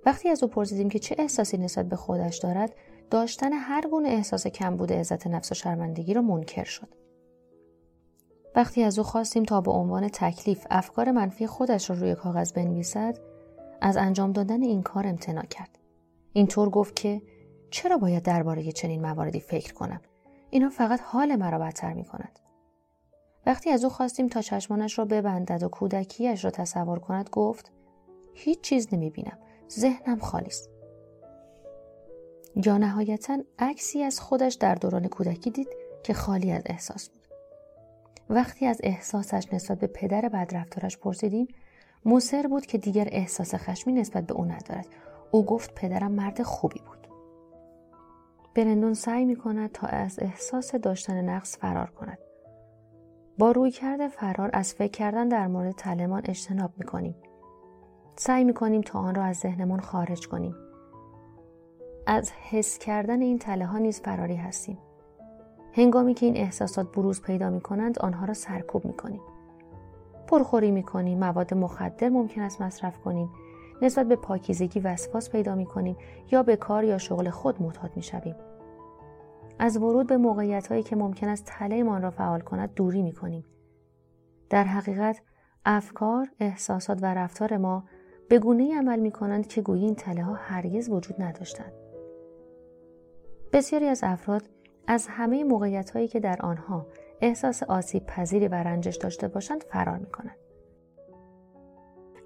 وقتی 0.06 0.30
از 0.30 0.44
او 0.44 0.50
پرسیدیم 0.50 0.90
که 0.90 1.00
چه 1.00 1.16
احساسی 1.20 1.58
نسبت 1.58 1.90
به 1.90 1.96
خودش 1.96 2.38
دارد، 2.38 2.76
داشتن 3.12 3.54
هر 3.54 3.88
گونه 3.92 4.10
احساس 4.10 4.48
کم 4.48 4.78
بوده 4.78 5.00
عزت 5.00 5.28
نفس 5.28 5.52
و 5.52 5.56
شرمندگی 5.56 6.14
را 6.14 6.22
منکر 6.22 6.64
شد. 6.64 6.88
وقتی 8.56 8.84
از 8.84 9.00
او 9.00 9.04
خواستیم 9.04 9.44
تا 9.44 9.62
به 9.62 9.72
عنوان 9.72 10.08
تکلیف 10.08 10.68
افکار 10.70 11.12
منفی 11.12 11.48
خودش 11.48 11.90
را 11.90 11.96
روی 11.96 12.16
کاغذ 12.16 12.54
بنویسد، 12.54 13.18
از 13.82 13.98
انجام 13.98 14.32
دادن 14.32 14.62
این 14.62 14.82
کار 14.82 15.08
امتناع 15.08 15.46
کرد. 15.46 15.80
اینطور 16.34 16.70
گفت 16.70 16.96
که 16.96 17.22
چرا 17.70 17.98
باید 17.98 18.24
درباره 18.24 18.72
چنین 18.72 19.02
مواردی 19.02 19.40
فکر 19.40 19.74
کنم؟ 19.74 20.02
اینا 20.50 20.70
فقط 20.70 21.00
حال 21.04 21.36
مرا 21.36 21.60
بدتر 21.60 21.94
می 21.94 22.06
کند. 22.06 22.40
وقتی 23.50 23.70
از 23.70 23.84
او 23.84 23.90
خواستیم 23.90 24.28
تا 24.28 24.42
چشمانش 24.42 25.00
را 25.00 25.06
ببندد 25.06 25.64
و 25.64 25.68
کودکیش 25.68 26.46
را 26.46 26.52
تصور 26.52 27.00
کند 27.00 27.30
گفت 27.30 27.72
هیچ 28.34 28.62
چیز 28.62 28.88
نمی 28.92 29.10
بینم. 29.10 29.38
ذهنم 29.72 30.20
خالی 30.20 30.46
است. 30.46 30.70
یا 32.66 32.78
نهایتا 32.78 33.38
عکسی 33.60 34.04
از 34.04 34.20
خودش 34.20 34.54
در 34.54 34.76
دوران 34.76 35.08
کودکی 35.08 35.50
دید 35.50 35.68
که 36.04 36.14
خالی 36.14 36.52
از 36.52 36.62
احساس 36.66 37.10
بود. 37.10 37.28
وقتی 38.30 38.66
از 38.66 38.82
احساسش 38.84 39.48
نسبت 39.54 39.80
به 39.80 39.88
پدر 39.88 40.30
بدرفتارش 40.30 40.98
پرسیدیم 40.98 41.48
مصر 42.06 42.48
بود 42.48 42.66
که 42.66 42.78
دیگر 42.78 43.08
احساس 43.12 43.56
خشمی 43.56 43.94
نسبت 43.94 44.26
به 44.26 44.34
او 44.34 44.46
ندارد 44.46 44.88
او 45.32 45.46
گفت 45.46 45.76
پدرم 45.76 46.12
مرد 46.12 46.44
خوبی 46.44 46.80
بود 46.80 47.08
برندون 48.56 48.94
سعی 48.94 49.26
می 49.26 49.36
کند 49.36 49.72
تا 49.72 49.88
از 49.88 50.20
احساس 50.22 50.76
داشتن 50.76 51.30
نقص 51.30 51.58
فرار 51.58 51.90
کند 51.90 52.29
با 53.40 53.52
روی 53.52 53.72
کرده 53.72 54.08
فرار 54.08 54.50
از 54.54 54.74
فکر 54.74 54.92
کردن 54.92 55.30
در 55.30 55.48
مورد 55.48 55.72
تلمان 55.72 56.22
اجتناب 56.26 56.72
می 56.78 56.86
کنیم 56.86 57.16
سعی 58.16 58.44
می 58.44 58.54
کنیم 58.54 58.82
تا 58.82 59.00
آن 59.00 59.16
را 59.16 59.24
از 59.24 59.38
ذهنمان 59.38 59.80
خارج 59.80 60.28
کنیم. 60.28 60.56
از 62.08 62.32
حس 62.32 62.78
کردن 62.78 63.22
این 63.22 63.40
تله 63.40 63.66
ها 63.66 63.78
نیز 63.78 64.02
فراری 64.02 64.36
هستیم. 64.36 64.78
هنگامی 65.74 66.14
که 66.14 66.26
این 66.26 66.38
احساسات 66.38 66.92
بروز 66.92 67.22
پیدا 67.22 67.50
می 67.50 67.62
کنند 67.62 68.00
آنها 68.00 68.26
را 68.26 68.34
سرکوب 68.34 68.86
می 68.86 68.94
کنیم 68.94 69.22
پرخوری 70.28 70.72
می 70.72 70.84
کنیم 70.84 71.20
مواد 71.20 71.54
مخدر 71.54 72.10
ممکن 72.10 72.42
است 72.42 72.62
مصرف 72.62 73.00
کنیم. 73.00 73.30
نسبت 73.82 74.08
به 74.08 74.16
پاکیزگی 74.16 74.80
وسواس 74.80 75.30
پیدا 75.30 75.56
می 75.56 75.66
کنیم 75.66 75.98
یا 76.32 76.44
به 76.44 76.56
کار 76.56 76.84
یا 76.84 76.98
شغل 76.98 77.30
خود 77.30 77.62
معتاد 77.62 77.92
می 77.96 78.04
شویم. 78.04 78.36
از 79.60 79.78
ورود 79.78 80.08
به 80.08 80.18
موقعیت 80.18 80.68
هایی 80.68 80.84
که 80.84 80.96
ممکن 80.96 81.28
است 81.28 81.46
تله 81.46 82.00
را 82.00 82.12
فعال 82.12 82.42
کند 82.42 82.74
دوری 82.74 83.02
می 83.02 83.12
کنیم. 83.12 83.46
در 84.50 84.64
حقیقت 84.64 85.22
افکار، 85.66 86.30
احساسات 86.40 87.00
و 87.02 87.06
رفتار 87.06 87.58
ما 87.58 87.84
به 88.30 88.40
گونه 88.40 88.78
عمل 88.78 89.00
می 89.00 89.12
کنند 89.12 89.48
که 89.48 89.62
گویی 89.62 89.86
این 89.86 89.96
تله 89.96 90.24
ها 90.24 90.34
هرگز 90.34 90.90
وجود 90.90 91.22
نداشتند. 91.22 91.74
بسیاری 93.54 93.86
از 93.86 94.00
افراد 94.04 94.44
از 94.88 95.08
همه 95.10 95.44
موقعیت 95.44 95.92
هایی 95.92 96.08
که 96.08 96.20
در 96.20 96.42
آنها 96.42 96.88
احساس 97.22 97.64
آسیب 97.64 98.06
پذیری 98.06 98.48
و 98.48 98.56
رنجش 98.56 98.96
داشته 98.96 99.28
باشند 99.28 99.64
فرار 99.64 99.98
می 99.98 100.10
کنند. 100.10 100.38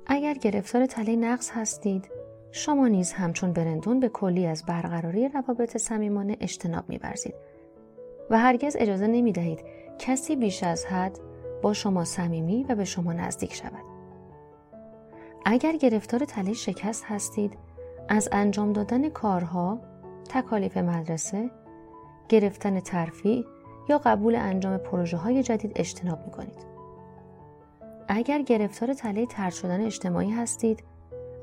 اگر 0.06 0.34
گرفتار 0.34 0.86
تله 0.86 1.16
نقص 1.16 1.52
هستید 1.52 2.10
شما 2.56 2.88
نیز 2.88 3.14
همچون 3.14 3.54
برندون 3.54 4.00
به 4.00 4.10
کلی 4.10 4.46
از 4.46 4.66
برقراری 4.66 5.30
روابط 5.30 5.78
صمیمانه 5.78 6.38
اجتناب 6.40 6.90
میورزید 6.90 7.34
و 8.30 8.40
هرگز 8.40 8.76
اجازه 8.80 9.08
نمی 9.08 9.32
دهید 9.32 9.60
کسی 10.00 10.36
بیش 10.36 10.64
از 10.64 10.86
حد 10.86 11.20
با 11.62 11.74
شما 11.74 12.06
صمیمی 12.06 12.64
و 12.70 12.76
به 12.76 12.86
شما 12.86 13.14
نزدیک 13.14 13.54
شود. 13.54 13.84
اگر 15.46 15.78
گرفتار 15.78 16.26
تله 16.26 16.54
شکست 16.54 17.04
هستید 17.08 17.58
از 18.10 18.30
انجام 18.32 18.74
دادن 18.74 19.10
کارها، 19.10 19.80
تکالیف 20.30 20.78
مدرسه، 20.78 21.50
گرفتن 22.30 22.80
ترفیع 22.80 23.46
یا 23.90 23.98
قبول 23.98 24.36
انجام 24.36 24.78
پروژه 24.78 25.18
های 25.18 25.44
جدید 25.44 25.72
اجتناب 25.76 26.26
می 26.26 26.32
کنید. 26.32 26.66
اگر 28.08 28.42
گرفتار 28.42 28.94
تله 28.94 29.26
ترد 29.26 29.54
شدن 29.54 29.86
اجتماعی 29.86 30.32
هستید 30.32 30.84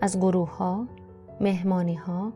از 0.00 0.18
گروه 0.18 0.56
ها، 0.56 0.86
مهمانی 1.40 1.94
ها، 1.94 2.32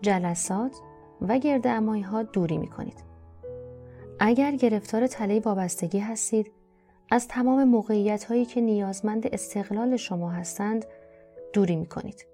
جلسات 0.00 0.76
و 1.20 1.38
گرد 1.38 1.66
امایی 1.66 2.02
ها 2.02 2.22
دوری 2.22 2.58
می 2.58 2.68
کنید. 2.68 3.04
اگر 4.20 4.52
گرفتار 4.52 5.06
تله 5.06 5.40
وابستگی 5.40 5.98
هستید 5.98 6.52
از 7.10 7.28
تمام 7.28 7.64
موقعیت 7.64 8.24
هایی 8.24 8.44
که 8.44 8.60
نیازمند 8.60 9.26
استقلال 9.34 9.96
شما 9.96 10.30
هستند 10.30 10.84
دوری 11.52 11.76
می 11.76 11.86
کنید. 11.86 12.26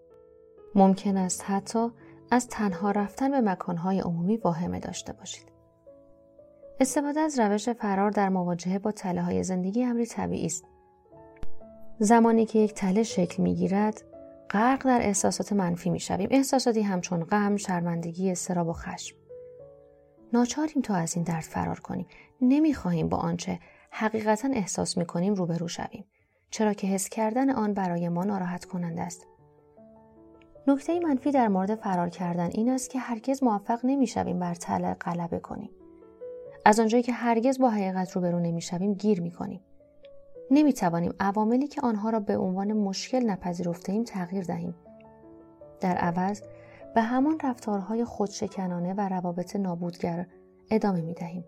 ممکن 0.74 1.16
است 1.16 1.44
حتی 1.46 1.88
از 2.30 2.48
تنها 2.48 2.90
رفتن 2.90 3.30
به 3.30 3.40
مکانهای 3.40 4.00
عمومی 4.00 4.36
واهمه 4.36 4.80
داشته 4.80 5.12
باشید. 5.12 5.54
استفاده 6.80 7.20
از 7.20 7.38
روش 7.38 7.68
فرار 7.68 8.10
در 8.10 8.28
مواجهه 8.28 8.78
با 8.78 8.92
تله 8.92 9.22
های 9.22 9.42
زندگی 9.42 9.84
امری 9.84 10.06
طبیعی 10.06 10.46
است 10.46 10.64
زمانی 11.98 12.46
که 12.46 12.58
یک 12.58 12.74
تله 12.74 13.02
شکل 13.02 13.42
می 13.42 13.54
گیرد 13.54 14.02
غرق 14.54 14.84
در 14.84 15.00
احساسات 15.02 15.52
منفی 15.52 15.90
می 15.90 16.00
شویم. 16.00 16.28
احساساتی 16.30 16.82
همچون 16.82 17.24
غم، 17.24 17.56
شرمندگی، 17.56 18.30
استراب 18.30 18.68
و 18.68 18.72
خشم. 18.72 19.16
ناچاریم 20.32 20.82
تا 20.82 20.94
از 20.94 21.16
این 21.16 21.24
درد 21.24 21.42
فرار 21.42 21.80
کنیم. 21.80 22.06
نمی 22.40 22.74
خواهیم 22.74 23.08
با 23.08 23.16
آنچه 23.16 23.58
حقیقتا 23.90 24.48
احساس 24.52 24.98
می 24.98 25.06
کنیم 25.06 25.34
روبرو 25.34 25.68
شویم. 25.68 26.04
چرا 26.50 26.72
که 26.72 26.86
حس 26.86 27.08
کردن 27.08 27.50
آن 27.50 27.74
برای 27.74 28.08
ما 28.08 28.24
ناراحت 28.24 28.64
کننده 28.64 29.02
است. 29.02 29.26
نکته 30.66 31.00
منفی 31.00 31.30
در 31.30 31.48
مورد 31.48 31.74
فرار 31.74 32.08
کردن 32.08 32.50
این 32.52 32.70
است 32.70 32.90
که 32.90 32.98
هرگز 32.98 33.42
موفق 33.42 33.80
نمی 33.84 34.06
شویم 34.06 34.38
بر 34.38 34.54
تله 34.54 34.94
غلبه 34.94 35.38
کنیم. 35.38 35.70
از 36.64 36.80
آنجایی 36.80 37.02
که 37.02 37.12
هرگز 37.12 37.58
با 37.58 37.70
حقیقت 37.70 38.12
روبرو 38.12 38.40
نمی 38.40 38.60
شویم 38.60 38.94
گیر 38.94 39.20
می 39.20 39.30
کنیم. 39.30 39.60
نمی 40.50 40.72
توانیم 40.72 41.14
عواملی 41.20 41.68
که 41.68 41.80
آنها 41.80 42.10
را 42.10 42.20
به 42.20 42.36
عنوان 42.36 42.72
مشکل 42.72 43.30
نپذیرفته 43.30 43.92
ایم 43.92 44.04
تغییر 44.04 44.44
دهیم. 44.44 44.74
در 45.80 45.96
عوض 45.96 46.42
به 46.94 47.02
همان 47.02 47.38
رفتارهای 47.44 48.04
خودشکنانه 48.04 48.94
و 48.94 49.00
روابط 49.08 49.56
نابودگر 49.56 50.26
ادامه 50.70 51.00
می 51.00 51.14
دهیم. 51.14 51.44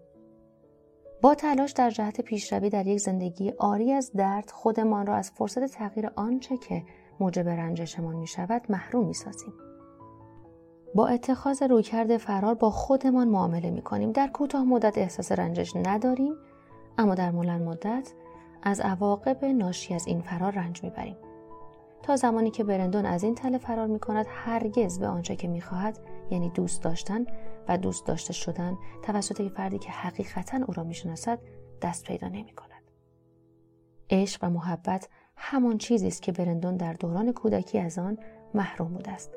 با 1.22 1.34
تلاش 1.34 1.72
در 1.72 1.90
جهت 1.90 2.20
پیشروی 2.20 2.70
در 2.70 2.86
یک 2.86 3.00
زندگی 3.00 3.52
آری 3.58 3.92
از 3.92 4.12
درد 4.12 4.50
خودمان 4.50 5.06
را 5.06 5.14
از 5.14 5.30
فرصت 5.30 5.64
تغییر 5.64 6.10
آنچه 6.16 6.56
که 6.56 6.82
موجب 7.20 7.48
رنجشمان 7.48 8.16
می 8.16 8.26
شود 8.26 8.62
محروم 8.68 9.06
می 9.06 9.14
سازیم. 9.14 9.52
با 10.94 11.06
اتخاذ 11.06 11.62
رویکرد 11.62 12.16
فرار 12.16 12.54
با 12.54 12.70
خودمان 12.70 13.28
معامله 13.28 13.70
می 13.70 13.82
کنیم. 13.82 14.12
در 14.12 14.28
کوتاه 14.28 14.64
مدت 14.64 14.98
احساس 14.98 15.32
رنجش 15.32 15.76
نداریم 15.76 16.34
اما 16.98 17.14
در 17.14 17.30
مولن 17.30 17.62
مدت 17.62 18.12
از 18.62 18.80
عواقب 18.80 19.44
ناشی 19.44 19.94
از 19.94 20.06
این 20.06 20.20
فرار 20.20 20.52
رنج 20.52 20.82
می‌بریم 20.84 21.16
تا 22.02 22.16
زمانی 22.16 22.50
که 22.50 22.64
برندون 22.64 23.06
از 23.06 23.22
این 23.22 23.34
تله 23.34 23.58
فرار 23.58 23.86
می 23.86 23.98
کند 23.98 24.26
هرگز 24.28 24.98
به 24.98 25.06
آنچه 25.06 25.36
که 25.36 25.48
می‌خواهد 25.48 25.98
یعنی 26.30 26.50
دوست 26.50 26.82
داشتن 26.82 27.26
و 27.68 27.78
دوست 27.78 28.06
داشته 28.06 28.32
شدن 28.32 28.78
توسط 29.02 29.42
فردی 29.42 29.78
که 29.78 29.90
حقیقتا 29.90 30.60
او 30.66 30.74
را 30.74 30.84
می‌شناسد 30.84 31.38
دست 31.82 32.04
پیدا 32.04 32.28
نمی 32.28 32.52
کند. 32.52 32.82
عشق 34.10 34.44
و 34.44 34.50
محبت 34.50 35.08
همان 35.36 35.78
چیزی 35.78 36.08
است 36.08 36.22
که 36.22 36.32
برندون 36.32 36.76
در 36.76 36.92
دوران 36.92 37.32
کودکی 37.32 37.78
از 37.78 37.98
آن 37.98 38.18
محروم 38.54 38.88
بوده 38.88 39.10
است. 39.10 39.30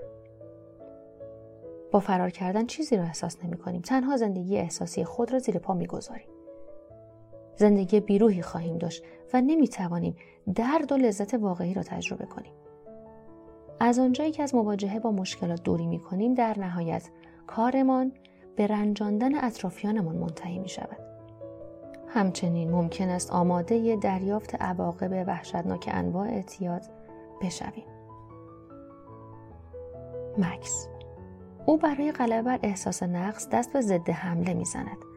با 1.92 2.00
فرار 2.00 2.30
کردن 2.30 2.66
چیزی 2.66 2.98
را 2.98 3.04
احساس 3.04 3.44
نمی 3.44 3.58
کنیم. 3.58 3.82
تنها 3.82 4.18
زندگی 4.18 4.58
احساسی 4.58 5.04
خود 5.04 5.34
را 5.34 5.40
زیر 5.40 5.58
پا 5.58 5.74
می 5.74 5.88
گذاریم. 5.88 6.28
زندگی 7.60 8.00
بیروهی 8.00 8.42
خواهیم 8.42 8.78
داشت 8.78 9.04
و 9.34 9.42
نمی 9.42 9.68
توانیم 9.68 10.16
درد 10.56 10.92
و 10.92 10.98
لذت 10.98 11.34
واقعی 11.34 11.74
را 11.74 11.84
تجربه 11.84 12.26
کنیم. 12.26 12.54
از 13.80 14.00
آنجایی 14.00 14.32
که 14.32 14.44
از 14.44 14.56
مواجهه 14.56 15.00
با 15.00 15.12
مشکلات 15.12 15.64
دوری 15.64 15.88
می 15.88 16.00
کنیم 16.00 16.34
در 16.34 16.60
نهایت 16.60 17.10
کارمان 17.48 18.12
به 18.56 18.68
رنجاندن 18.68 19.44
اطرافیانمان 19.44 20.16
منتهی 20.16 20.60
می 20.60 20.70
شود. 20.70 20.98
همچنین 22.08 22.72
ممکن 22.72 23.10
است 23.10 23.32
آماده 23.32 23.96
دریافت 23.96 24.56
عواقب 24.56 25.24
وحشتناک 25.28 25.90
انواع 25.92 26.28
اعتیاد 26.28 26.82
بشویم. 27.42 27.86
مکس 30.38 30.88
او 31.66 31.78
برای 31.78 32.12
غلبه 32.12 32.42
بر 32.42 32.60
احساس 32.64 33.04
نقص 33.04 33.50
دست 33.50 33.74
به 33.74 33.82
ضد 33.82 34.10
حمله 34.10 34.54
می‌زند 34.54 35.09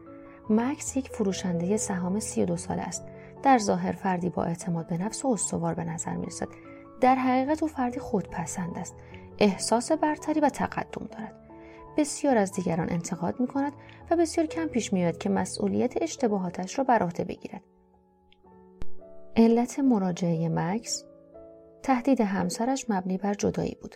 مکس 0.49 0.97
یک 0.97 1.09
فروشنده 1.09 1.77
سهام 1.77 2.19
32 2.19 2.57
ساله 2.57 2.81
است. 2.81 3.03
در 3.43 3.57
ظاهر 3.57 3.91
فردی 3.91 4.29
با 4.29 4.43
اعتماد 4.43 4.87
به 4.87 4.97
نفس 4.97 5.25
و 5.25 5.27
استوار 5.27 5.73
به 5.73 5.83
نظر 5.83 6.15
می 6.15 6.25
رسد 6.25 6.47
در 7.01 7.15
حقیقت 7.15 7.63
او 7.63 7.69
فردی 7.69 7.99
خودپسند 7.99 8.77
است. 8.77 8.95
احساس 9.39 9.91
برتری 9.91 10.39
و 10.39 10.49
تقدم 10.49 11.07
دارد. 11.11 11.35
بسیار 11.97 12.37
از 12.37 12.51
دیگران 12.51 12.89
انتقاد 12.89 13.39
می 13.39 13.47
کند 13.47 13.73
و 14.11 14.15
بسیار 14.15 14.47
کم 14.47 14.67
پیش 14.67 14.93
میآید 14.93 15.17
که 15.17 15.29
مسئولیت 15.29 16.01
اشتباهاتش 16.01 16.77
را 16.77 16.83
بر 16.83 17.03
عهده 17.03 17.23
بگیرد. 17.23 17.63
علت 19.35 19.79
مراجعه 19.79 20.49
مکس 20.49 21.03
تهدید 21.83 22.21
همسرش 22.21 22.85
مبنی 22.89 23.17
بر 23.17 23.33
جدایی 23.33 23.77
بود. 23.81 23.95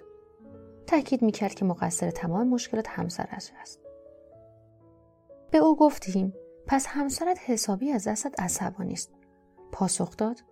تاکید 0.87 1.21
می‌کرد 1.21 1.53
که 1.53 1.65
مقصر 1.65 2.11
تمام 2.11 2.47
مشکلات 2.47 2.87
همسرش 2.89 3.51
است. 3.61 3.86
به 5.51 5.57
او 5.57 5.75
گفتیم 5.75 6.33
پس 6.67 6.85
همسرت 6.87 7.39
حسابی 7.45 7.91
از 7.91 8.07
دستت 8.07 8.41
عصبانی 8.41 8.93
است 8.93 9.11
پاسخ 9.71 10.17
داد 10.17 10.43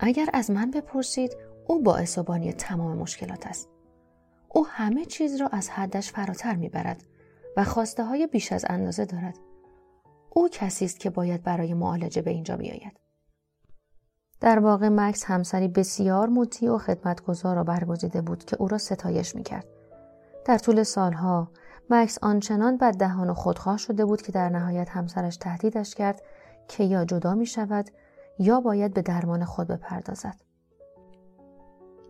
اگر 0.00 0.28
از 0.32 0.50
من 0.50 0.70
بپرسید 0.70 1.36
او 1.66 1.82
باعث 1.82 2.18
و 2.18 2.22
بانی 2.22 2.52
تمام 2.52 2.96
مشکلات 2.96 3.46
است. 3.46 3.68
او 4.48 4.66
همه 4.66 5.04
چیز 5.04 5.40
را 5.40 5.48
از 5.48 5.70
حدش 5.70 6.12
فراتر 6.12 6.54
می‌برد 6.54 7.04
و 7.56 7.64
خواسته 7.64 8.04
های 8.04 8.26
بیش 8.26 8.52
از 8.52 8.64
اندازه 8.68 9.04
دارد. 9.04 9.38
او 10.30 10.48
کسی 10.48 10.84
است 10.84 11.00
که 11.00 11.10
باید 11.10 11.42
برای 11.42 11.74
معالجه 11.74 12.22
به 12.22 12.30
اینجا 12.30 12.56
بیاید. 12.56 13.00
در 14.40 14.58
واقع 14.58 14.88
مکس 14.88 15.24
همسری 15.24 15.68
بسیار 15.68 16.28
مطیع 16.28 16.72
و 16.72 16.78
خدمتگزار 16.78 17.56
را 17.56 17.64
برگزیده 17.64 18.20
بود 18.20 18.44
که 18.44 18.56
او 18.56 18.68
را 18.68 18.78
ستایش 18.78 19.34
می‌کرد. 19.34 19.66
در 20.44 20.58
طول 20.58 20.82
سالها 20.82 21.50
مکس 21.90 22.18
آنچنان 22.22 22.76
بد 22.76 22.94
دهان 22.96 23.30
و 23.30 23.34
خودخواه 23.34 23.76
شده 23.76 24.04
بود 24.04 24.22
که 24.22 24.32
در 24.32 24.48
نهایت 24.48 24.90
همسرش 24.90 25.36
تهدیدش 25.36 25.94
کرد 25.94 26.22
که 26.68 26.84
یا 26.84 27.04
جدا 27.04 27.34
می 27.34 27.46
شود 27.46 27.90
یا 28.38 28.60
باید 28.60 28.94
به 28.94 29.02
درمان 29.02 29.44
خود 29.44 29.68
بپردازد. 29.68 30.36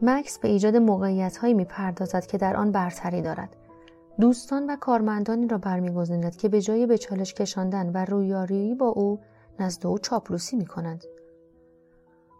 مکس 0.02 0.38
به 0.38 0.49
ایجاد 0.49 0.76
موقعیت 0.76 1.37
هایی 1.37 1.54
می 1.54 1.64
پردازد 1.64 2.26
که 2.26 2.38
در 2.38 2.56
آن 2.56 2.73
برتری 2.73 3.23
دارد. 3.23 3.56
دوستان 4.20 4.70
و 4.70 4.76
کارمندانی 4.76 5.47
را 5.47 5.58
برمیگزیند 5.58 6.37
که 6.37 6.49
به 6.49 6.61
جای 6.61 6.87
به 6.87 6.99
چالش 6.99 7.35
کشاندن 7.35 7.90
و 7.94 8.04
رویارویی 8.04 8.75
با 8.75 8.87
او 8.87 9.20
نزد 9.58 9.87
او 9.87 9.99
چاپلوسی 9.99 10.56
می 10.56 10.66
کنند. 10.66 11.04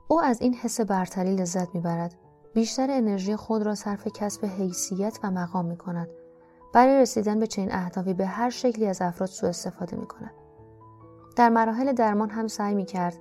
او 0.09 0.21
از 0.21 0.40
این 0.40 0.54
حس 0.54 0.80
برتری 0.80 1.37
لذت 1.37 1.75
می‌برد 1.75 2.14
بیشتر 2.54 2.87
انرژی 2.90 3.37
خود 3.37 3.62
را 3.62 3.75
صرف 3.75 4.09
کسب 4.14 4.45
حیثیت 4.45 5.18
و 5.23 5.30
مقام 5.30 5.64
می 5.64 5.76
کند. 5.76 6.09
برای 6.73 7.01
رسیدن 7.01 7.39
به 7.39 7.47
چنین 7.47 7.73
اهدافی 7.73 8.15
به 8.15 8.27
هر 8.27 8.51
شکلی 8.51 8.87
از 8.87 9.03
افراد 9.03 9.29
سوء 9.29 9.49
استفاده 9.49 9.97
می 9.97 10.07
کند. 10.07 10.31
در 11.37 11.49
مراحل 11.49 11.93
درمان 11.93 12.31
هم 12.31 12.49
سعی 12.49 12.75
می 12.75 12.85
کرد 12.85 13.15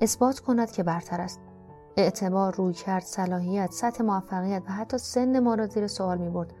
اثبات 0.00 0.40
کند 0.40 0.70
که 0.70 0.82
برتر 0.82 1.20
است. 1.20 1.40
اعتبار، 1.96 2.54
روی 2.54 2.72
کرد، 2.72 3.02
صلاحیت، 3.02 3.72
سطح 3.72 4.04
موفقیت 4.04 4.62
و 4.68 4.72
حتی 4.72 4.98
سن 4.98 5.40
ما 5.40 5.54
را 5.54 5.66
زیر 5.66 5.86
سوال 5.86 6.18
می 6.18 6.30
برد 6.30 6.52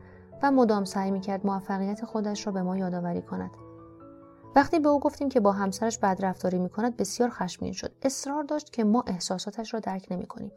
و 0.42 0.50
مدام 0.50 0.84
سعی 0.84 1.10
می 1.10 1.20
کرد 1.20 1.46
موفقیت 1.46 2.04
خودش 2.04 2.46
را 2.46 2.52
به 2.52 2.62
ما 2.62 2.76
یادآوری 2.76 3.22
کند. 3.22 3.50
وقتی 4.56 4.78
به 4.78 4.88
او 4.88 5.00
گفتیم 5.00 5.28
که 5.28 5.40
با 5.40 5.52
همسرش 5.52 5.98
بدرفتاری 5.98 6.58
می 6.58 6.68
کند 6.68 6.96
بسیار 6.96 7.30
خشمگین 7.30 7.72
شد. 7.72 7.92
اصرار 8.02 8.42
داشت 8.42 8.72
که 8.72 8.84
ما 8.84 9.04
احساساتش 9.06 9.74
را 9.74 9.80
درک 9.80 10.06
نمی 10.10 10.26
کنیم. 10.26 10.52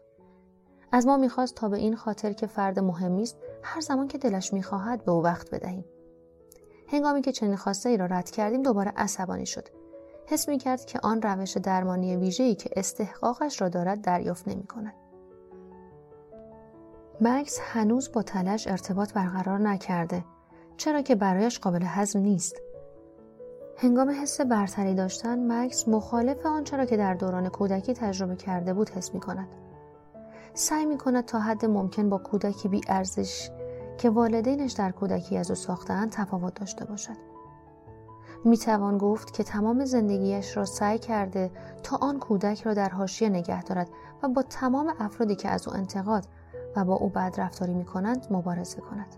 از 0.92 1.08
ما 1.08 1.18
می‌خواست 1.18 1.56
تا 1.56 1.70
به 1.70 1.78
این 1.78 1.96
خاطر 1.96 2.34
که 2.34 2.48
فرد 2.48 2.80
مهمی 2.80 3.22
است 3.22 3.38
هر 3.66 3.82
زمان 3.82 4.08
که 4.08 4.18
دلش 4.18 4.54
می‌خواهد 4.54 5.06
به 5.06 5.12
او 5.12 5.24
وقت 5.24 5.56
بدهیم 5.56 5.86
هنگامی 6.88 7.22
که 7.22 7.32
چنین 7.32 7.56
خواسته 7.56 7.90
ای 7.90 7.98
را 7.98 8.06
رد 8.06 8.32
کردیم 8.32 8.62
دوباره 8.62 8.94
عصبانی 8.98 9.46
شد 9.46 9.68
حس 10.26 10.50
می 10.50 10.58
کرد 10.58 10.86
که 10.86 11.00
آن 11.04 11.22
روش 11.22 11.58
درمانی 11.58 12.16
ویژه‌ای 12.16 12.56
که 12.56 12.70
استحقاقش 12.76 13.62
را 13.62 13.70
دارد 13.70 14.02
دریافت 14.02 14.48
نمی 14.48 14.68
کند. 14.68 14.94
مکس 17.22 17.60
هنوز 17.62 18.12
با 18.12 18.24
تلش 18.24 18.68
ارتباط 18.68 19.14
برقرار 19.14 19.60
نکرده 19.60 20.26
چرا 20.78 21.02
که 21.02 21.16
برایش 21.16 21.60
قابل 21.60 21.84
هضم 21.86 22.20
نیست. 22.20 22.62
هنگام 23.78 24.10
حس 24.10 24.42
برتری 24.42 24.96
داشتن 24.96 25.52
مکس 25.52 25.88
مخالف 25.88 26.46
آنچه 26.46 26.78
را 26.78 26.86
که 26.86 26.98
در 26.98 27.14
دوران 27.14 27.50
کودکی 27.50 27.94
تجربه 27.94 28.36
کرده 28.36 28.74
بود 28.74 28.90
حس 28.90 29.14
می 29.14 29.20
کند. 29.20 29.65
سعی 30.58 30.86
می 30.86 30.98
کند 30.98 31.26
تا 31.26 31.40
حد 31.40 31.66
ممکن 31.66 32.10
با 32.10 32.18
کودکی 32.18 32.68
بی 32.68 32.82
ارزش 32.88 33.50
که 33.98 34.10
والدینش 34.10 34.72
در 34.72 34.92
کودکی 34.92 35.38
از 35.38 35.52
او 35.52 35.56
ساختهاند 35.56 36.12
تفاوت 36.12 36.60
داشته 36.60 36.86
باشد. 36.86 37.18
می 38.46 38.58
توان 38.58 38.98
گفت 38.98 39.34
که 39.34 39.44
تمام 39.44 39.86
زندگیش 39.86 40.58
را 40.58 40.66
سعی 40.66 41.00
کرده 41.00 41.52
تا 41.84 41.98
آن 41.98 42.20
کودک 42.20 42.62
را 42.62 42.74
در 42.74 42.90
حاشیه 42.90 43.30
نگه 43.30 43.64
دارد 43.64 43.90
و 44.24 44.28
با 44.28 44.42
تمام 44.42 44.94
افرادی 45.00 45.36
که 45.36 45.50
از 45.50 45.68
او 45.68 45.74
انتقاد 45.74 46.26
و 46.76 46.86
با 46.86 46.94
او 46.94 47.10
بد 47.10 47.34
رفتاری 47.38 47.74
می 47.74 47.86
کنند 47.86 48.28
مبارزه 48.32 48.82
کند. 48.82 49.16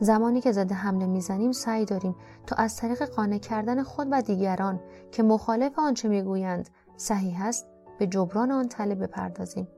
زمانی 0.00 0.40
که 0.40 0.52
زده 0.52 0.74
حمله 0.74 1.06
می‌زنیم 1.06 1.52
سعی 1.52 1.84
داریم 1.84 2.16
تا 2.46 2.56
از 2.56 2.76
طریق 2.76 3.04
قانع 3.04 3.38
کردن 3.38 3.82
خود 3.82 4.08
و 4.10 4.22
دیگران 4.22 4.80
که 5.12 5.22
مخالف 5.22 5.78
آنچه 5.78 6.08
می‌گویند 6.08 6.68
صحیح 6.96 7.44
است 7.44 7.66
به 7.98 8.06
جبران 8.06 8.50
آن 8.50 8.68
تله 8.68 8.94
بپردازیم 8.94 9.68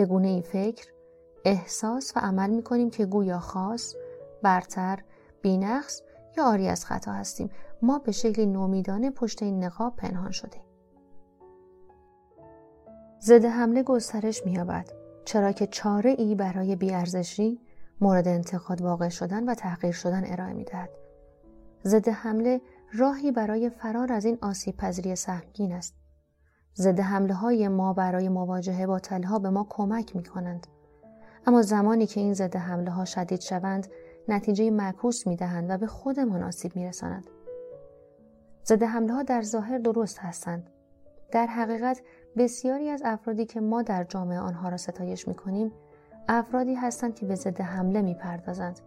به 0.00 0.06
گونه 0.06 0.28
ای 0.28 0.42
فکر، 0.42 0.86
احساس 1.44 2.12
و 2.16 2.20
عمل 2.20 2.50
می 2.50 2.62
کنیم 2.62 2.90
که 2.90 3.06
گویا 3.06 3.38
خاص، 3.38 3.94
برتر، 4.42 4.98
بینقص 5.42 6.02
یا 6.36 6.44
آری 6.44 6.68
از 6.68 6.84
خطا 6.84 7.12
هستیم 7.12 7.50
ما 7.82 7.98
به 7.98 8.12
شکلی 8.12 8.46
نومیدانه 8.46 9.10
پشت 9.10 9.42
این 9.42 9.64
نقاب 9.64 9.96
پنهان 9.96 10.30
شدیم. 10.30 10.62
ضد 13.20 13.44
حمله 13.44 13.82
گسترش 13.82 14.46
می‌یابد 14.46 14.92
چرا 15.24 15.52
که 15.52 15.66
چاره 15.66 16.10
ای 16.10 16.34
برای 16.34 16.76
بیارزشی 16.76 17.60
مورد 18.00 18.28
انتقاد 18.28 18.82
واقع 18.82 19.08
شدن 19.08 19.48
و 19.48 19.54
تحقیر 19.54 19.92
شدن 19.92 20.22
ارائه 20.26 20.52
می‌دهد. 20.52 20.90
ضد 21.84 22.08
حمله 22.08 22.60
راهی 22.92 23.32
برای 23.32 23.70
فرار 23.70 24.12
از 24.12 24.24
این 24.24 24.38
آسیب 24.42 24.76
پذیری 24.76 25.16
سهمگین 25.16 25.72
است. 25.72 25.99
ضد 26.80 27.00
حمله 27.00 27.34
های 27.34 27.68
ما 27.68 27.92
برای 27.92 28.28
مواجهه 28.28 28.86
با 28.86 28.98
تلها 28.98 29.38
به 29.38 29.50
ما 29.50 29.66
کمک 29.68 30.16
می 30.16 30.24
کنند. 30.24 30.66
اما 31.46 31.62
زمانی 31.62 32.06
که 32.06 32.20
این 32.20 32.34
ضد 32.34 32.56
حمله 32.56 32.90
ها 32.90 33.04
شدید 33.04 33.40
شوند 33.40 33.86
نتیجه 34.28 34.70
معکوس 34.70 35.26
می 35.26 35.36
دهند 35.36 35.70
و 35.70 35.78
به 35.78 35.86
خودمان 35.86 36.42
آسیب 36.42 36.76
می 36.76 36.86
رسانند. 36.86 37.26
ضد 38.66 38.82
حمله 38.82 39.12
ها 39.12 39.22
در 39.22 39.42
ظاهر 39.42 39.78
درست 39.78 40.18
هستند. 40.18 40.70
در 41.32 41.46
حقیقت 41.46 42.00
بسیاری 42.36 42.88
از 42.88 43.02
افرادی 43.04 43.46
که 43.46 43.60
ما 43.60 43.82
در 43.82 44.04
جامعه 44.04 44.38
آنها 44.38 44.68
را 44.68 44.76
ستایش 44.76 45.28
می 45.28 45.34
کنیم 45.34 45.72
افرادی 46.28 46.74
هستند 46.74 47.14
که 47.14 47.26
به 47.26 47.34
ضد 47.34 47.60
حمله 47.60 48.02
می 48.02 48.14
پردازند. 48.14 48.80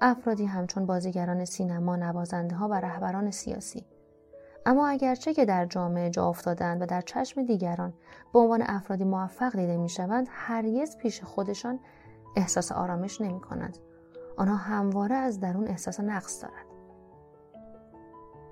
افرادی 0.00 0.44
همچون 0.44 0.86
بازیگران 0.86 1.44
سینما، 1.44 1.96
نوازنده 1.96 2.56
ها 2.56 2.68
و 2.68 2.74
رهبران 2.74 3.30
سیاسی. 3.30 3.84
اما 4.66 4.88
اگرچه 4.88 5.34
که 5.34 5.44
در 5.44 5.66
جامعه 5.66 6.10
جا 6.10 6.28
افتادند 6.28 6.82
و 6.82 6.86
در 6.86 7.00
چشم 7.00 7.42
دیگران 7.42 7.92
به 8.32 8.38
عنوان 8.38 8.62
افرادی 8.66 9.04
موفق 9.04 9.56
دیده 9.56 9.76
می 9.76 9.88
شوند 9.88 10.26
هرگز 10.30 10.96
پیش 10.96 11.22
خودشان 11.22 11.78
احساس 12.36 12.72
آرامش 12.72 13.20
نمی 13.20 13.40
کنند. 13.40 13.78
آنها 14.36 14.56
همواره 14.56 15.14
از 15.14 15.40
درون 15.40 15.68
احساس 15.68 16.00
نقص 16.00 16.42
دارند. 16.42 16.66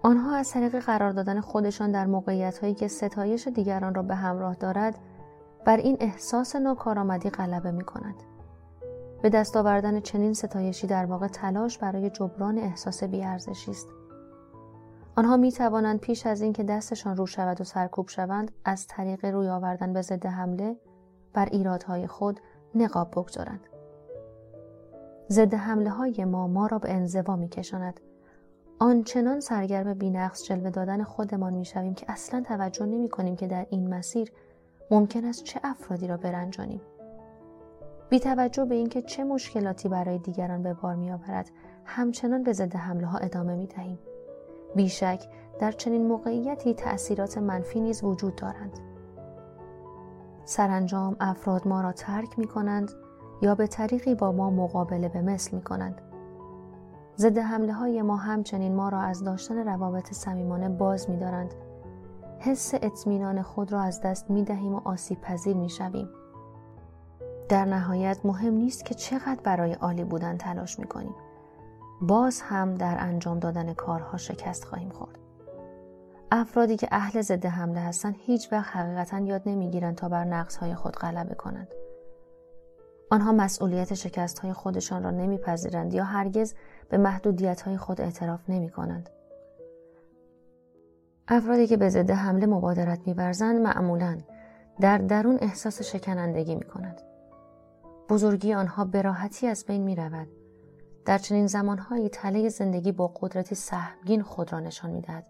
آنها 0.03 0.37
از 0.37 0.51
طریق 0.51 0.79
قرار 0.79 1.13
دادن 1.13 1.41
خودشان 1.41 1.93
در 1.93 2.07
موقعیت 2.07 2.59
هایی 2.59 2.75
که 2.75 2.89
ستایش 2.89 3.49
دیگران 3.49 3.95
را 3.95 4.03
به 4.03 4.15
همراه 4.15 4.55
دارد 4.55 4.99
بر 5.65 5.77
این 5.77 5.97
احساس 6.01 6.57
ناکارآمدی 6.57 7.31
غلبه 7.31 7.71
می 7.71 7.85
کند. 7.85 8.15
به 9.23 9.31
دست 9.31 9.57
آوردن 9.57 10.01
چنین 10.01 10.35
ستایشی 10.35 10.87
در 10.87 11.07
واقع 11.07 11.29
تلاش 11.29 11.79
برای 11.79 12.11
جبران 12.11 12.59
احساس 12.59 13.05
بیارزشی 13.05 13.71
است. 13.71 13.89
آنها 15.17 15.37
می 15.37 15.53
توانند 15.53 16.01
پیش 16.01 16.27
از 16.27 16.43
اینکه 16.43 16.63
دستشان 16.63 17.17
رو 17.17 17.27
شود 17.27 17.61
و 17.61 17.65
سرکوب 17.65 18.09
شوند 18.09 18.51
از 18.65 18.87
طریق 18.87 19.25
روی 19.25 19.49
آوردن 19.49 19.93
به 19.93 20.03
ضد 20.03 20.27
حمله 20.27 20.77
بر 21.33 21.49
ایرادهای 21.53 22.07
خود 22.07 22.41
نقاب 22.75 23.11
بگذارند. 23.11 23.61
ضد 25.31 25.55
حمله 25.55 25.91
های 25.91 26.25
ما 26.25 26.47
ما 26.47 26.67
را 26.67 26.79
به 26.79 26.93
انزوا 26.93 27.37
می 27.37 27.49
کشاند. 27.49 28.01
آنچنان 28.79 29.41
سرگرم 29.41 29.95
بینقص 29.95 30.45
جلوه 30.45 30.71
دادن 30.71 31.03
خودمان 31.03 31.55
می 31.55 31.65
شویم 31.65 31.95
که 31.95 32.07
اصلا 32.09 32.41
توجه 32.41 32.87
نمی 32.87 33.09
کنیم 33.09 33.37
که 33.37 33.47
در 33.47 33.67
این 33.71 33.95
مسیر 33.95 34.33
ممکن 34.91 35.25
است 35.25 35.45
چه 35.45 35.61
افرادی 35.65 36.07
را 36.07 36.17
برنجانیم. 36.17 36.81
بی 38.11 38.21
توجه 38.21 38.65
به 38.65 38.75
اینکه 38.75 39.03
چه 39.03 39.25
مشکلاتی 39.25 39.89
برای 39.89 40.19
دیگران 40.19 40.63
به 40.63 40.75
بار 40.75 40.95
می 40.95 41.13
آورد 41.13 41.51
همچنان 41.85 42.43
به 42.43 42.53
ضد 42.53 42.77
حمله 42.77 43.07
ها 43.07 43.19
ادامه 43.19 43.55
می 43.55 43.67
دهیم. 43.67 43.99
بیشک 44.75 45.25
در 45.59 45.73
چنین 45.73 46.07
موقعیتی 46.07 46.75
تأثیرات 46.75 47.39
منفی 47.39 47.81
نیز 47.81 48.05
وجود 48.05 48.37
دارند. 48.37 48.79
سرانجام 50.45 51.17
افراد 51.21 51.69
ما 51.69 51.81
را 51.81 51.93
ترک 51.93 52.39
می 52.39 52.47
کنند 52.47 52.93
یا 53.43 53.55
به 53.55 53.67
طریقی 53.67 54.15
با 54.15 54.33
ما 54.33 54.51
مقابله 54.51 55.09
به 55.09 55.21
مثل 55.21 55.57
می 55.57 55.63
کنند. 55.63 56.01
ضد 57.17 57.39
حمله 57.39 57.73
های 57.73 58.03
ما 58.03 58.17
همچنین 58.17 58.75
ما 58.75 58.89
را 58.89 59.01
از 59.01 59.25
داشتن 59.25 59.69
روابط 59.69 60.13
صمیمانه 60.13 60.69
باز 60.69 61.11
می 61.11 61.17
دارند. 61.17 61.55
حس 62.39 62.75
اطمینان 62.75 63.43
خود 63.43 63.73
را 63.73 63.81
از 63.81 64.01
دست 64.01 64.31
می 64.31 64.45
دهیم 64.45 64.75
و 64.75 64.81
آسیب 64.85 65.21
پذیر 65.21 65.57
می 65.57 65.69
شویم. 65.69 66.09
در 67.49 67.65
نهایت 67.65 68.19
مهم 68.25 68.55
نیست 68.55 68.85
که 68.85 68.95
چقدر 68.95 69.41
برای 69.45 69.73
عالی 69.73 70.05
بودن 70.05 70.37
تلاش 70.37 70.79
می 70.79 70.87
کنیم. 70.87 71.15
باز 72.03 72.41
هم 72.41 72.75
در 72.75 72.97
انجام 72.99 73.39
دادن 73.39 73.75
کارها 73.75 74.17
شکست 74.17 74.65
خواهیم 74.65 74.89
خورد. 74.89 75.19
افرادی 76.31 76.77
که 76.77 76.89
اهل 76.91 77.23
ضد 77.23 77.47
حمله 77.47 77.81
هستند 77.81 78.15
هیچ 78.19 78.53
وقت 78.53 78.77
حقیقتا 78.77 79.19
یاد 79.19 79.43
نمی‌گیرند 79.47 79.95
تا 79.95 80.09
بر 80.09 80.25
نقصهای 80.25 80.75
خود 80.75 80.97
غلبه 80.97 81.35
کنند. 81.35 81.69
آنها 83.11 83.33
مسئولیت 83.33 83.95
شکست 83.95 84.39
های 84.39 84.53
خودشان 84.53 85.03
را 85.03 85.11
نمیپذیرند 85.11 85.95
یا 85.95 86.05
هرگز 86.05 86.55
به 86.89 86.99
محدودیت 86.99 87.63
های 87.63 87.77
خود 87.77 88.01
اعتراف 88.01 88.51
نمی 88.51 88.71
کنند. 88.71 89.11
افرادی 91.29 91.67
که 91.67 91.77
به 91.77 91.89
ضد 91.89 92.11
حمله 92.11 92.47
مبادرت 92.47 93.01
میورزند 93.07 93.61
معمولا 93.61 94.19
در 94.81 94.99
درون 94.99 95.39
احساس 95.41 95.83
شکنندگی 95.83 96.55
می 96.55 96.65
کنند. 96.65 97.01
بزرگی 98.09 98.55
آنها 98.55 98.85
براحتی 98.85 99.47
از 99.47 99.65
بین 99.67 99.83
می 99.83 99.97
رود. 99.97 100.42
در 101.05 101.19
چنین 101.19 101.47
زمانهایی 101.47 102.09
تله 102.09 102.49
زندگی 102.49 102.93
با 102.93 103.13
قدرتی 103.21 103.55
سهمگین 103.55 104.23
خود 104.23 104.53
را 104.53 104.61
نشان 104.61 104.91
می‌دهد 104.91 105.27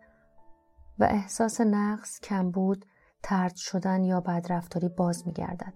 و 0.98 1.04
احساس 1.04 1.60
نقص، 1.60 2.20
کمبود، 2.20 2.86
ترد 3.22 3.56
شدن 3.56 4.04
یا 4.04 4.20
بدرفتاری 4.20 4.88
باز 4.88 5.26
می 5.26 5.32
گردد. 5.32 5.72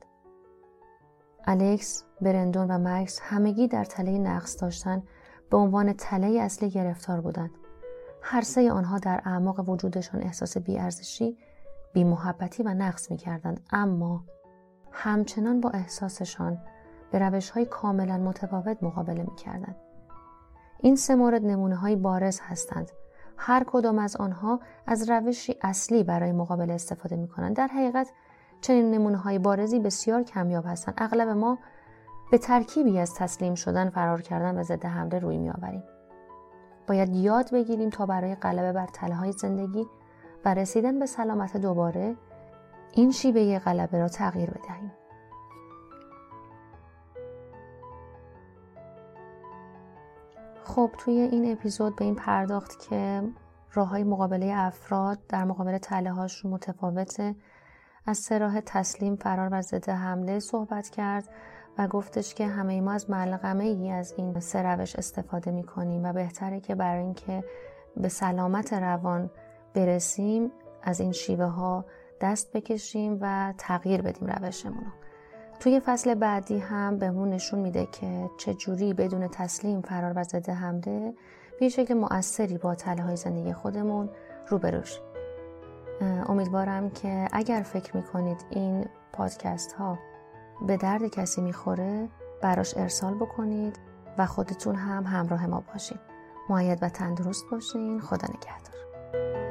الکس، 1.45 2.05
برندون 2.21 2.71
و 2.71 2.79
مکس 2.79 3.21
همگی 3.23 3.69
در 3.69 3.85
تله 3.85 4.19
نقص 4.19 4.63
داشتن 4.63 5.03
به 5.51 5.57
عنوان 5.57 5.93
تله 5.93 6.41
اصلی 6.41 6.71
گرفتار 6.71 7.21
بودند. 7.21 7.51
هر 8.23 8.41
سه 8.41 8.73
آنها 8.73 8.99
در 8.99 9.23
اعماق 9.25 9.69
وجودشان 9.69 10.23
احساس 10.23 10.59
بیارزشی، 10.59 11.39
بیمحبتی 11.93 12.63
و 12.63 12.69
نقص 12.69 13.11
می 13.11 13.17
کردند. 13.17 13.61
اما 13.73 14.25
همچنان 14.93 15.61
با 15.61 15.71
احساسشان 15.71 16.59
به 17.11 17.19
روش 17.19 17.51
های 17.51 17.67
کاملا 17.67 18.19
متفاوت 18.19 18.83
مقابله 18.83 19.23
می 19.23 19.37
کردند. 19.37 19.77
این 20.79 20.97
سه 20.97 21.15
مورد 21.15 21.45
نمونه 21.45 21.77
های 21.77 21.97
بارز 21.97 22.41
هستند. 22.43 22.91
هر 23.37 23.65
کدام 23.67 23.99
از 23.99 24.17
آنها 24.17 24.61
از 24.87 25.11
روشی 25.11 25.57
اصلی 25.63 26.05
برای 26.05 26.33
مقابله 26.33 26.75
استفاده 26.75 27.17
می 27.17 27.29
کنند. 27.29 27.57
در 27.57 27.67
حقیقت 27.67 28.11
چنین 28.61 28.91
نمونه 28.91 29.17
های 29.17 29.39
بارزی 29.39 29.81
بسیار 29.81 30.23
کمیاب 30.23 30.65
هستند. 30.67 30.95
اغلب 30.99 31.29
ما 31.29 31.59
به 32.31 32.39
ترکیبی 32.39 32.99
از 32.99 33.15
تسلیم 33.15 33.55
شدن، 33.55 33.91
فرار 33.91 34.23
کردن 34.23 34.59
و 34.59 34.63
ضد 34.63 34.85
حمله 34.85 35.19
روی 35.19 35.39
می 35.39 35.51
آوریم. 35.51 35.83
باید 36.87 37.17
یاد 37.17 37.53
بگیریم 37.53 37.91
تا 37.91 38.07
برای 38.07 38.35
غلبه 38.35 38.73
بر 38.73 38.87
تله 38.87 39.15
های 39.15 39.33
زندگی 39.33 39.87
و 40.45 40.55
رسیدن 40.55 40.99
به 40.99 41.07
سلامت 41.07 41.57
دوباره 41.57 42.17
این 42.93 43.11
شیوه 43.11 43.59
غلبه 43.59 43.99
را 43.99 44.09
تغییر 44.09 44.51
بدهیم. 44.51 44.93
خب 50.67 50.91
توی 50.99 51.19
این 51.21 51.53
اپیزود 51.53 51.97
به 51.97 52.05
این 52.05 52.15
پرداخت 52.15 52.89
که 52.89 53.23
راه 53.73 53.89
های 53.89 54.05
مقابله 54.05 54.53
افراد 54.57 55.19
در 55.29 55.45
مقابل 55.45 55.79
تله 55.79 56.13
هاشون 56.13 56.51
متفاوته. 56.51 57.35
از 58.07 58.19
سراح 58.19 58.61
تسلیم 58.61 59.17
فرار 59.17 59.49
و 59.53 59.63
ضد 59.63 59.89
حمله 59.89 60.39
صحبت 60.39 60.89
کرد 60.89 61.29
و 61.79 61.89
گفتش 61.89 62.35
که 62.35 62.47
همه 62.47 62.81
ما 62.81 62.93
از 62.93 63.11
ملغمه 63.11 63.65
ای 63.65 63.91
از 63.91 64.15
این 64.17 64.41
سه 64.41 64.63
روش 64.63 64.97
استفاده 64.97 65.51
می 65.51 65.65
کنیم 65.65 66.05
و 66.05 66.13
بهتره 66.13 66.61
که 66.61 66.75
برای 66.75 67.03
اینکه 67.03 67.45
به 67.97 68.09
سلامت 68.09 68.73
روان 68.73 69.31
برسیم 69.75 70.51
از 70.83 71.01
این 71.01 71.13
شیوه 71.13 71.45
ها 71.45 71.85
دست 72.21 72.53
بکشیم 72.53 73.19
و 73.21 73.55
تغییر 73.59 74.03
بدیم 74.03 74.29
روشمون 74.29 74.93
توی 75.61 75.81
فصل 75.81 76.15
بعدی 76.15 76.59
هم 76.59 76.99
بهمون 76.99 77.31
نشون 77.31 77.59
میده 77.61 77.87
که 77.87 78.31
چجوری 78.39 78.95
بدون 78.95 79.29
تسلیم 79.29 79.81
فرار 79.81 80.13
و 80.17 80.25
ضد 80.25 80.49
حمله 80.49 81.15
به 81.61 81.69
شکل 81.69 81.95
مؤثری 81.95 82.59
با 82.59 82.75
تله 82.75 83.03
های 83.03 83.17
زندگی 83.17 83.53
خودمون 83.53 84.09
روبروش. 84.49 85.01
امیدوارم 86.29 86.91
که 86.91 87.29
اگر 87.33 87.63
فکر 87.63 87.97
می‌کنید 87.97 88.45
این 88.51 88.87
پادکست 89.13 89.73
ها 89.73 89.99
به 90.67 90.77
درد 90.77 91.07
کسی 91.07 91.41
می‌خوره 91.41 92.09
براش 92.43 92.77
ارسال 92.77 93.15
بکنید 93.15 93.79
و 94.19 94.27
خودتون 94.27 94.75
هم 94.75 95.05
همراه 95.05 95.47
ما 95.47 95.63
باشین. 95.73 95.99
معید 96.49 96.83
و 96.83 96.89
تندرست 96.89 97.45
باشین. 97.51 98.01
خدا 98.01 98.29
نگهدار. 98.29 99.46